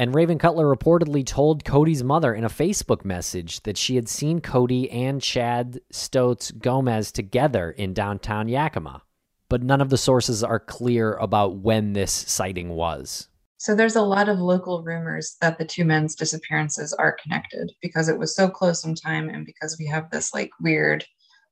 And 0.00 0.14
Raven 0.14 0.38
Cutler 0.38 0.64
reportedly 0.64 1.26
told 1.26 1.64
Cody's 1.64 2.04
mother 2.04 2.32
in 2.32 2.44
a 2.44 2.48
Facebook 2.48 3.04
message 3.04 3.62
that 3.64 3.76
she 3.76 3.96
had 3.96 4.08
seen 4.08 4.40
Cody 4.40 4.88
and 4.90 5.20
Chad 5.20 5.80
Stotes 5.90 6.52
Gomez 6.52 7.10
together 7.10 7.72
in 7.72 7.94
downtown 7.94 8.48
Yakima. 8.48 9.02
But 9.48 9.62
none 9.62 9.80
of 9.80 9.90
the 9.90 9.96
sources 9.96 10.44
are 10.44 10.60
clear 10.60 11.14
about 11.14 11.56
when 11.56 11.94
this 11.94 12.12
sighting 12.12 12.70
was. 12.70 13.28
So 13.56 13.74
there's 13.74 13.96
a 13.96 14.02
lot 14.02 14.28
of 14.28 14.38
local 14.38 14.82
rumors 14.84 15.36
that 15.40 15.58
the 15.58 15.64
two 15.64 15.84
men's 15.84 16.14
disappearances 16.14 16.92
are 16.92 17.16
connected 17.20 17.72
because 17.82 18.08
it 18.08 18.18
was 18.18 18.34
so 18.34 18.48
close 18.48 18.84
in 18.84 18.94
time 18.94 19.28
and 19.28 19.44
because 19.44 19.76
we 19.78 19.86
have 19.86 20.10
this 20.10 20.32
like 20.32 20.50
weird 20.60 21.04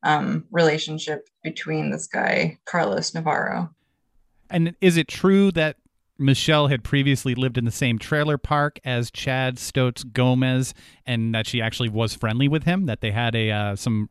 um, 0.04 0.44
relationship 0.50 1.28
between 1.42 1.90
this 1.90 2.06
guy, 2.06 2.58
Carlos 2.64 3.12
Navarro. 3.12 3.70
And 4.50 4.76
is 4.80 4.96
it 4.96 5.08
true 5.08 5.50
that 5.52 5.76
Michelle 6.18 6.68
had 6.68 6.82
previously 6.82 7.34
lived 7.34 7.58
in 7.58 7.64
the 7.64 7.70
same 7.70 7.98
trailer 7.98 8.38
park 8.38 8.78
as 8.84 9.10
Chad 9.10 9.58
Stotes 9.58 10.04
Gomez, 10.04 10.74
and 11.04 11.34
that 11.34 11.46
she 11.46 11.60
actually 11.60 11.88
was 11.88 12.14
friendly 12.14 12.48
with 12.48 12.64
him. 12.64 12.86
That 12.86 13.00
they 13.00 13.10
had 13.10 13.34
a 13.34 13.50
uh, 13.50 13.76
some, 13.76 14.08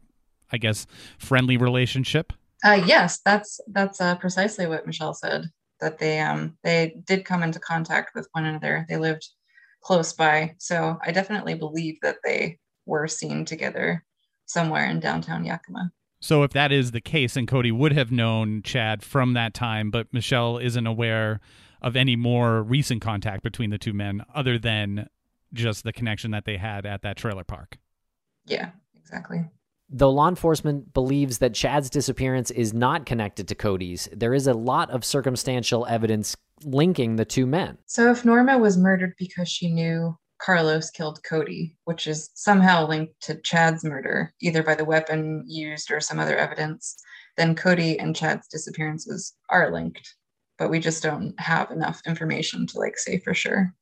I 0.52 0.58
guess, 0.58 0.86
friendly 1.18 1.58
relationship. 1.58 2.34
Uh, 2.66 2.82
yes, 2.84 3.20
that's 3.24 3.60
that's 3.68 4.02
uh, 4.02 4.16
precisely 4.16 4.66
what 4.66 4.88
Michelle 4.88 5.14
said. 5.14 5.46
That 5.80 6.00
they 6.00 6.20
um 6.20 6.58
they 6.64 6.96
did 7.06 7.24
come 7.24 7.44
into 7.44 7.60
contact 7.60 8.16
with 8.16 8.28
one 8.32 8.46
another. 8.46 8.86
They 8.90 8.98
lived 8.98 9.28
close 9.82 10.14
by, 10.14 10.56
so 10.58 10.98
I 11.06 11.12
definitely 11.12 11.54
believe 11.54 11.98
that 12.02 12.18
they 12.24 12.58
were 12.88 13.08
seen 13.08 13.46
together 13.46 14.04
somewhere 14.48 14.90
in 14.90 15.00
downtown 15.00 15.46
Yakima. 15.46 15.92
So 16.20 16.42
if 16.42 16.54
that 16.54 16.72
is 16.72 16.90
the 16.90 17.02
case, 17.02 17.36
and 17.36 17.48
Cody 17.48 17.72
would 17.72 17.92
have 17.92 18.12
known 18.12 18.64
Chad 18.64 19.04
from 19.04 19.34
that 19.34 19.54
time, 19.54 19.92
but 19.92 20.12
Michelle 20.12 20.58
isn't 20.58 20.88
aware 20.88 21.40
of 21.84 21.96
any 21.96 22.16
more 22.16 22.64
recent 22.64 23.00
contact 23.00 23.44
between 23.44 23.70
the 23.70 23.78
two 23.78 23.94
men 23.94 24.26
other 24.34 24.58
than 24.58 25.08
just 25.54 25.84
the 25.84 25.94
connection 25.94 26.32
that 26.32 26.46
they 26.46 26.58
had 26.58 26.86
at 26.86 27.04
that 27.04 27.16
trailer 27.16 27.44
park. 27.44 27.78
Yeah, 28.46 28.72
exactly. 28.96 29.46
Though 29.90 30.12
law 30.12 30.28
enforcement 30.28 30.94
believes 30.94 31.38
that 31.40 31.54
Chad's 31.54 31.90
disappearance 31.90 32.52
is 32.52 32.74
not 32.74 33.06
connected 33.06 33.48
to 33.48 33.56
Cody's, 33.56 34.10
there 34.12 34.34
is 34.34 34.48
a 34.48 34.54
lot 34.54 34.90
of 34.90 35.06
circumstantial 35.06 35.86
evidence 35.86 36.36
linking 36.64 37.16
the 37.16 37.26
two 37.26 37.46
men. 37.46 37.78
So, 37.86 38.12
if 38.12 38.26
Norma 38.26 38.58
was 38.58 38.78
murdered 38.78 39.14
because 39.18 39.50
she 39.50 39.72
knew 39.72 40.18
Carlos 40.42 40.90
killed 40.90 41.20
Cody, 41.24 41.78
which 41.86 42.08
is 42.08 42.30
somehow 42.34 42.88
linked 42.88 43.14
to 43.22 43.40
Chad's 43.42 43.84
murder, 43.84 44.34
either 44.42 44.64
by 44.64 44.76
the 44.76 44.86
weapon 44.86 45.44
used 45.48 45.92
or 45.92 46.00
some 46.00 46.20
other 46.20 46.38
evidence, 46.38 46.96
then 47.38 47.56
Cody 47.56 48.00
and 48.00 48.16
Chad's 48.16 48.48
disappearances 48.48 49.34
are 49.50 49.72
linked 49.72 50.16
but 50.58 50.70
we 50.70 50.80
just 50.80 51.04
don't 51.04 51.40
have 51.40 51.72
enough 51.72 52.02
information 52.06 52.66
to 52.68 52.80
like 52.80 52.98
say 52.98 53.20
for 53.20 53.34
sure. 53.34 53.74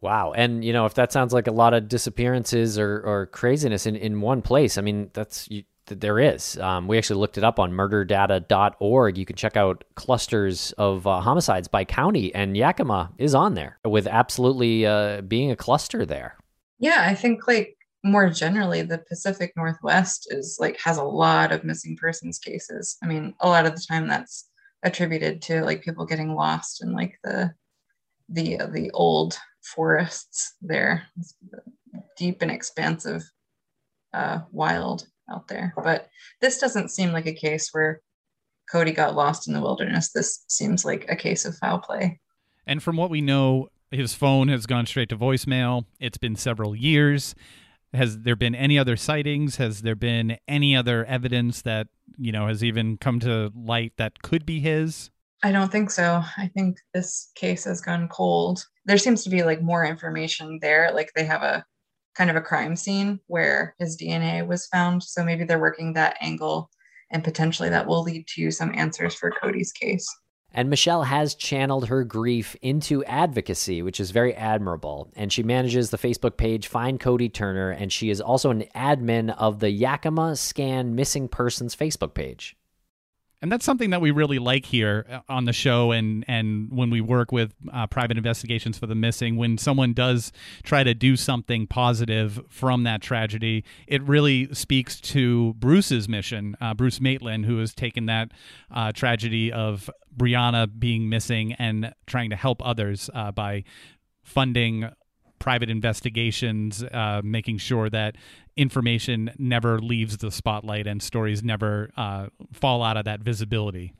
Wow. 0.00 0.32
And, 0.32 0.64
you 0.64 0.72
know, 0.72 0.86
if 0.86 0.94
that 0.94 1.12
sounds 1.12 1.32
like 1.32 1.46
a 1.46 1.52
lot 1.52 1.74
of 1.74 1.88
disappearances 1.88 2.78
or, 2.78 3.00
or 3.00 3.26
craziness 3.26 3.86
in, 3.86 3.96
in 3.96 4.20
one 4.20 4.42
place, 4.42 4.76
I 4.78 4.82
mean, 4.82 5.10
that's, 5.14 5.48
you, 5.50 5.64
there 5.86 6.18
is. 6.18 6.58
Um, 6.58 6.88
we 6.88 6.98
actually 6.98 7.20
looked 7.20 7.38
it 7.38 7.44
up 7.44 7.58
on 7.58 7.72
murderdata.org. 7.72 9.16
You 9.16 9.24
can 9.24 9.36
check 9.36 9.56
out 9.56 9.84
clusters 9.94 10.72
of 10.72 11.06
uh, 11.06 11.20
homicides 11.20 11.68
by 11.68 11.84
county, 11.84 12.34
and 12.34 12.56
Yakima 12.56 13.12
is 13.18 13.34
on 13.34 13.54
there 13.54 13.78
with 13.84 14.06
absolutely 14.06 14.84
uh, 14.86 15.22
being 15.22 15.50
a 15.50 15.56
cluster 15.56 16.04
there. 16.04 16.36
Yeah, 16.78 17.04
I 17.06 17.14
think 17.14 17.46
like 17.46 17.76
more 18.04 18.28
generally, 18.30 18.82
the 18.82 18.98
Pacific 18.98 19.52
Northwest 19.56 20.28
is 20.30 20.58
like 20.60 20.78
has 20.80 20.98
a 20.98 21.04
lot 21.04 21.52
of 21.52 21.64
missing 21.64 21.96
persons 21.96 22.38
cases. 22.38 22.96
I 23.02 23.06
mean, 23.06 23.34
a 23.40 23.48
lot 23.48 23.66
of 23.66 23.74
the 23.74 23.84
time 23.88 24.08
that's 24.08 24.48
attributed 24.82 25.42
to 25.42 25.64
like 25.64 25.82
people 25.82 26.04
getting 26.04 26.34
lost 26.34 26.82
in 26.82 26.92
like 26.92 27.18
the 27.24 27.52
the 28.28 28.60
uh, 28.60 28.66
the 28.66 28.90
old 28.92 29.38
forests 29.74 30.54
there. 30.62 31.04
Deep 32.16 32.42
and 32.42 32.50
expansive 32.50 33.22
uh, 34.12 34.40
wild 34.52 35.06
out 35.30 35.48
there. 35.48 35.74
But 35.76 36.08
this 36.40 36.58
doesn't 36.58 36.90
seem 36.90 37.12
like 37.12 37.26
a 37.26 37.34
case 37.34 37.70
where 37.72 38.00
cody 38.70 38.92
got 38.92 39.14
lost 39.14 39.48
in 39.48 39.54
the 39.54 39.60
wilderness. 39.60 40.12
This 40.12 40.44
seems 40.48 40.84
like 40.84 41.06
a 41.08 41.16
case 41.16 41.44
of 41.44 41.56
foul 41.56 41.78
play. 41.78 42.20
And 42.66 42.82
from 42.82 42.96
what 42.96 43.10
we 43.10 43.20
know 43.20 43.68
his 43.90 44.14
phone 44.14 44.48
has 44.48 44.66
gone 44.66 44.86
straight 44.86 45.08
to 45.10 45.16
voicemail. 45.16 45.84
It's 46.00 46.18
been 46.18 46.36
several 46.36 46.74
years. 46.74 47.34
Has 47.92 48.20
there 48.20 48.36
been 48.36 48.54
any 48.54 48.78
other 48.78 48.96
sightings? 48.96 49.56
Has 49.56 49.82
there 49.82 49.94
been 49.94 50.38
any 50.48 50.76
other 50.76 51.04
evidence 51.04 51.62
that 51.62 51.88
you 52.18 52.32
know 52.32 52.46
has 52.46 52.64
even 52.64 52.96
come 52.98 53.20
to 53.20 53.52
light 53.54 53.92
that 53.96 54.22
could 54.22 54.44
be 54.44 54.60
his 54.60 55.10
i 55.42 55.52
don't 55.52 55.70
think 55.70 55.90
so. 55.90 56.22
I 56.36 56.48
think 56.54 56.78
this 56.94 57.30
case 57.34 57.64
has 57.64 57.80
gone 57.80 58.08
cold. 58.08 58.64
There 58.84 58.98
seems 58.98 59.22
to 59.24 59.30
be 59.30 59.42
like 59.42 59.62
more 59.62 59.84
information 59.84 60.58
there. 60.62 60.90
Like 60.92 61.12
they 61.14 61.24
have 61.24 61.42
a 61.42 61.64
kind 62.14 62.30
of 62.30 62.36
a 62.36 62.40
crime 62.40 62.76
scene 62.76 63.20
where 63.26 63.74
his 63.78 63.96
dna 63.96 64.46
was 64.46 64.66
found. 64.66 65.02
So 65.02 65.24
maybe 65.24 65.44
they're 65.44 65.58
working 65.58 65.92
that 65.92 66.16
angle 66.20 66.70
and 67.10 67.22
potentially 67.22 67.68
that 67.68 67.86
will 67.86 68.02
lead 68.02 68.26
to 68.34 68.50
some 68.50 68.72
answers 68.74 69.14
for 69.14 69.30
cody's 69.30 69.72
case. 69.72 70.08
And 70.52 70.70
Michelle 70.70 71.02
has 71.02 71.34
channeled 71.34 71.88
her 71.88 72.02
grief 72.02 72.56
into 72.62 73.04
advocacy, 73.04 73.82
which 73.82 74.00
is 74.00 74.10
very 74.10 74.34
admirable. 74.34 75.12
And 75.14 75.30
she 75.30 75.42
manages 75.42 75.90
the 75.90 75.98
Facebook 75.98 76.38
page 76.38 76.66
Find 76.66 76.98
Cody 76.98 77.28
Turner, 77.28 77.70
and 77.70 77.92
she 77.92 78.08
is 78.08 78.22
also 78.22 78.50
an 78.50 78.64
admin 78.74 79.36
of 79.36 79.60
the 79.60 79.70
Yakima 79.70 80.34
Scan 80.34 80.94
Missing 80.94 81.28
Persons 81.28 81.76
Facebook 81.76 82.14
page 82.14 82.56
and 83.42 83.52
that's 83.52 83.64
something 83.64 83.90
that 83.90 84.00
we 84.00 84.10
really 84.10 84.38
like 84.38 84.64
here 84.64 85.06
uh, 85.10 85.20
on 85.28 85.44
the 85.44 85.52
show 85.52 85.92
and 85.92 86.24
and 86.28 86.70
when 86.70 86.90
we 86.90 87.00
work 87.00 87.32
with 87.32 87.54
uh, 87.72 87.86
private 87.86 88.16
investigations 88.16 88.78
for 88.78 88.86
the 88.86 88.94
missing 88.94 89.36
when 89.36 89.58
someone 89.58 89.92
does 89.92 90.32
try 90.62 90.82
to 90.82 90.94
do 90.94 91.16
something 91.16 91.66
positive 91.66 92.40
from 92.48 92.84
that 92.84 93.02
tragedy 93.02 93.64
it 93.86 94.02
really 94.02 94.52
speaks 94.54 95.00
to 95.00 95.54
bruce's 95.54 96.08
mission 96.08 96.56
uh, 96.60 96.74
bruce 96.74 97.00
maitland 97.00 97.44
who 97.44 97.58
has 97.58 97.74
taken 97.74 98.06
that 98.06 98.30
uh, 98.70 98.92
tragedy 98.92 99.52
of 99.52 99.90
brianna 100.16 100.68
being 100.78 101.08
missing 101.08 101.52
and 101.54 101.92
trying 102.06 102.30
to 102.30 102.36
help 102.36 102.64
others 102.64 103.10
uh, 103.14 103.30
by 103.30 103.62
funding 104.22 104.90
private 105.46 105.70
investigations, 105.70 106.82
uh, 106.82 107.20
making 107.22 107.56
sure 107.56 107.88
that 107.88 108.16
information 108.56 109.30
never 109.38 109.78
leaves 109.78 110.16
the 110.16 110.28
spotlight 110.28 110.88
and 110.88 111.00
stories 111.00 111.44
never 111.44 111.92
uh, 111.96 112.26
fall 112.52 112.82
out 112.82 112.96
of 112.96 113.04
that 113.04 113.20
visibility. 113.20 113.92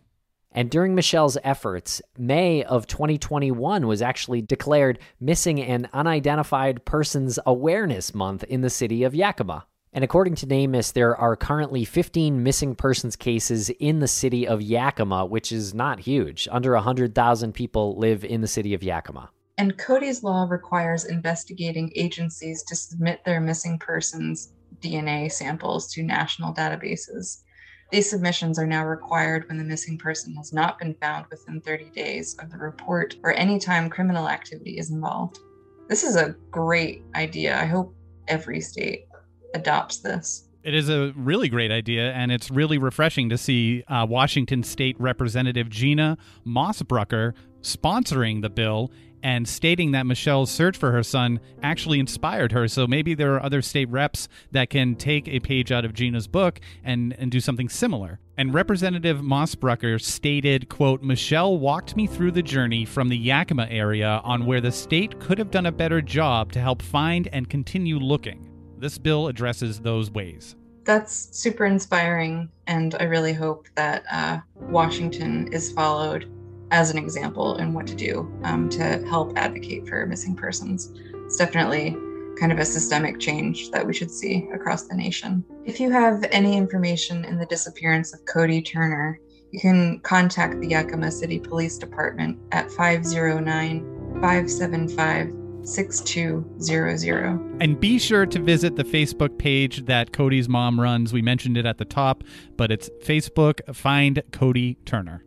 And 0.50 0.68
during 0.68 0.96
Michelle's 0.96 1.38
efforts, 1.44 2.02
May 2.18 2.64
of 2.64 2.88
2021 2.88 3.86
was 3.86 4.02
actually 4.02 4.42
declared 4.42 4.98
Missing 5.20 5.62
and 5.62 5.88
Unidentified 5.92 6.84
Persons 6.84 7.38
Awareness 7.46 8.12
Month 8.12 8.42
in 8.42 8.62
the 8.62 8.70
city 8.70 9.04
of 9.04 9.14
Yakima. 9.14 9.66
And 9.92 10.02
according 10.02 10.34
to 10.36 10.46
NamUs, 10.46 10.94
there 10.94 11.16
are 11.16 11.36
currently 11.36 11.84
15 11.84 12.42
missing 12.42 12.74
persons 12.74 13.14
cases 13.14 13.70
in 13.70 14.00
the 14.00 14.08
city 14.08 14.48
of 14.48 14.60
Yakima, 14.60 15.26
which 15.26 15.52
is 15.52 15.72
not 15.72 16.00
huge. 16.00 16.48
Under 16.50 16.72
100,000 16.72 17.52
people 17.52 17.96
live 17.96 18.24
in 18.24 18.40
the 18.40 18.48
city 18.48 18.74
of 18.74 18.82
Yakima. 18.82 19.30
And 19.58 19.78
Cody's 19.78 20.22
law 20.22 20.46
requires 20.48 21.06
investigating 21.06 21.90
agencies 21.94 22.62
to 22.64 22.76
submit 22.76 23.24
their 23.24 23.40
missing 23.40 23.78
persons 23.78 24.52
DNA 24.80 25.32
samples 25.32 25.90
to 25.92 26.02
national 26.02 26.52
databases. 26.52 27.42
These 27.90 28.10
submissions 28.10 28.58
are 28.58 28.66
now 28.66 28.84
required 28.84 29.48
when 29.48 29.56
the 29.56 29.64
missing 29.64 29.96
person 29.96 30.34
has 30.36 30.52
not 30.52 30.78
been 30.78 30.94
found 31.00 31.26
within 31.30 31.62
30 31.62 31.90
days 31.90 32.36
of 32.40 32.50
the 32.50 32.58
report 32.58 33.16
or 33.22 33.32
any 33.32 33.58
time 33.58 33.88
criminal 33.88 34.28
activity 34.28 34.76
is 34.76 34.90
involved. 34.90 35.38
This 35.88 36.02
is 36.02 36.16
a 36.16 36.34
great 36.50 37.02
idea. 37.14 37.58
I 37.58 37.64
hope 37.64 37.94
every 38.28 38.60
state 38.60 39.06
adopts 39.54 39.98
this. 39.98 40.48
It 40.64 40.74
is 40.74 40.88
a 40.88 41.12
really 41.16 41.48
great 41.48 41.70
idea, 41.70 42.12
and 42.12 42.32
it's 42.32 42.50
really 42.50 42.76
refreshing 42.76 43.28
to 43.28 43.38
see 43.38 43.84
uh, 43.86 44.04
Washington 44.08 44.64
State 44.64 44.96
Representative 44.98 45.70
Gina 45.70 46.18
Mosbrucker 46.44 47.34
sponsoring 47.62 48.42
the 48.42 48.50
bill 48.50 48.90
and 49.22 49.48
stating 49.48 49.92
that 49.92 50.06
Michelle's 50.06 50.50
search 50.50 50.76
for 50.76 50.92
her 50.92 51.02
son 51.02 51.40
actually 51.62 51.98
inspired 51.98 52.52
her. 52.52 52.68
So 52.68 52.86
maybe 52.86 53.14
there 53.14 53.34
are 53.34 53.42
other 53.42 53.62
state 53.62 53.88
reps 53.88 54.28
that 54.52 54.70
can 54.70 54.94
take 54.94 55.28
a 55.28 55.40
page 55.40 55.72
out 55.72 55.84
of 55.84 55.94
Gina's 55.94 56.26
book 56.26 56.60
and, 56.84 57.14
and 57.18 57.30
do 57.30 57.40
something 57.40 57.68
similar. 57.68 58.20
And 58.38 58.52
Representative 58.52 59.20
Mosbrucker 59.20 60.00
stated, 60.00 60.68
quote, 60.68 61.02
Michelle 61.02 61.58
walked 61.58 61.96
me 61.96 62.06
through 62.06 62.32
the 62.32 62.42
journey 62.42 62.84
from 62.84 63.08
the 63.08 63.16
Yakima 63.16 63.66
area 63.70 64.20
on 64.24 64.44
where 64.44 64.60
the 64.60 64.72
state 64.72 65.18
could 65.18 65.38
have 65.38 65.50
done 65.50 65.66
a 65.66 65.72
better 65.72 66.02
job 66.02 66.52
to 66.52 66.60
help 66.60 66.82
find 66.82 67.28
and 67.32 67.48
continue 67.48 67.98
looking. 67.98 68.50
This 68.78 68.98
bill 68.98 69.28
addresses 69.28 69.80
those 69.80 70.10
ways. 70.10 70.54
That's 70.84 71.36
super 71.36 71.64
inspiring, 71.64 72.48
and 72.68 72.94
I 73.00 73.04
really 73.04 73.32
hope 73.32 73.66
that 73.74 74.04
uh, 74.12 74.38
Washington 74.54 75.52
is 75.52 75.72
followed 75.72 76.30
as 76.70 76.90
an 76.90 76.98
example 76.98 77.56
in 77.56 77.72
what 77.72 77.86
to 77.86 77.94
do 77.94 78.32
um, 78.42 78.68
to 78.70 79.04
help 79.06 79.36
advocate 79.36 79.88
for 79.88 80.04
missing 80.06 80.34
persons. 80.34 80.92
It's 81.24 81.36
definitely 81.36 81.96
kind 82.38 82.52
of 82.52 82.58
a 82.58 82.64
systemic 82.64 83.18
change 83.18 83.70
that 83.70 83.86
we 83.86 83.94
should 83.94 84.10
see 84.10 84.48
across 84.52 84.84
the 84.84 84.94
nation. 84.94 85.44
If 85.64 85.80
you 85.80 85.90
have 85.90 86.24
any 86.30 86.56
information 86.56 87.24
in 87.24 87.38
the 87.38 87.46
disappearance 87.46 88.12
of 88.12 88.24
Cody 88.26 88.60
Turner, 88.60 89.18
you 89.52 89.60
can 89.60 90.00
contact 90.00 90.60
the 90.60 90.68
Yakima 90.68 91.10
City 91.10 91.38
Police 91.38 91.78
Department 91.78 92.38
at 92.52 92.70
509 92.70 94.20
575 94.20 95.32
6200. 95.62 97.58
And 97.60 97.80
be 97.80 97.98
sure 97.98 98.24
to 98.26 98.38
visit 98.38 98.76
the 98.76 98.84
Facebook 98.84 99.36
page 99.36 99.84
that 99.86 100.12
Cody's 100.12 100.48
mom 100.48 100.80
runs. 100.80 101.12
We 101.12 101.22
mentioned 101.22 101.56
it 101.56 101.66
at 101.66 101.78
the 101.78 101.84
top, 101.84 102.22
but 102.56 102.70
it's 102.70 102.88
Facebook 103.02 103.74
Find 103.74 104.22
Cody 104.30 104.76
Turner. 104.84 105.25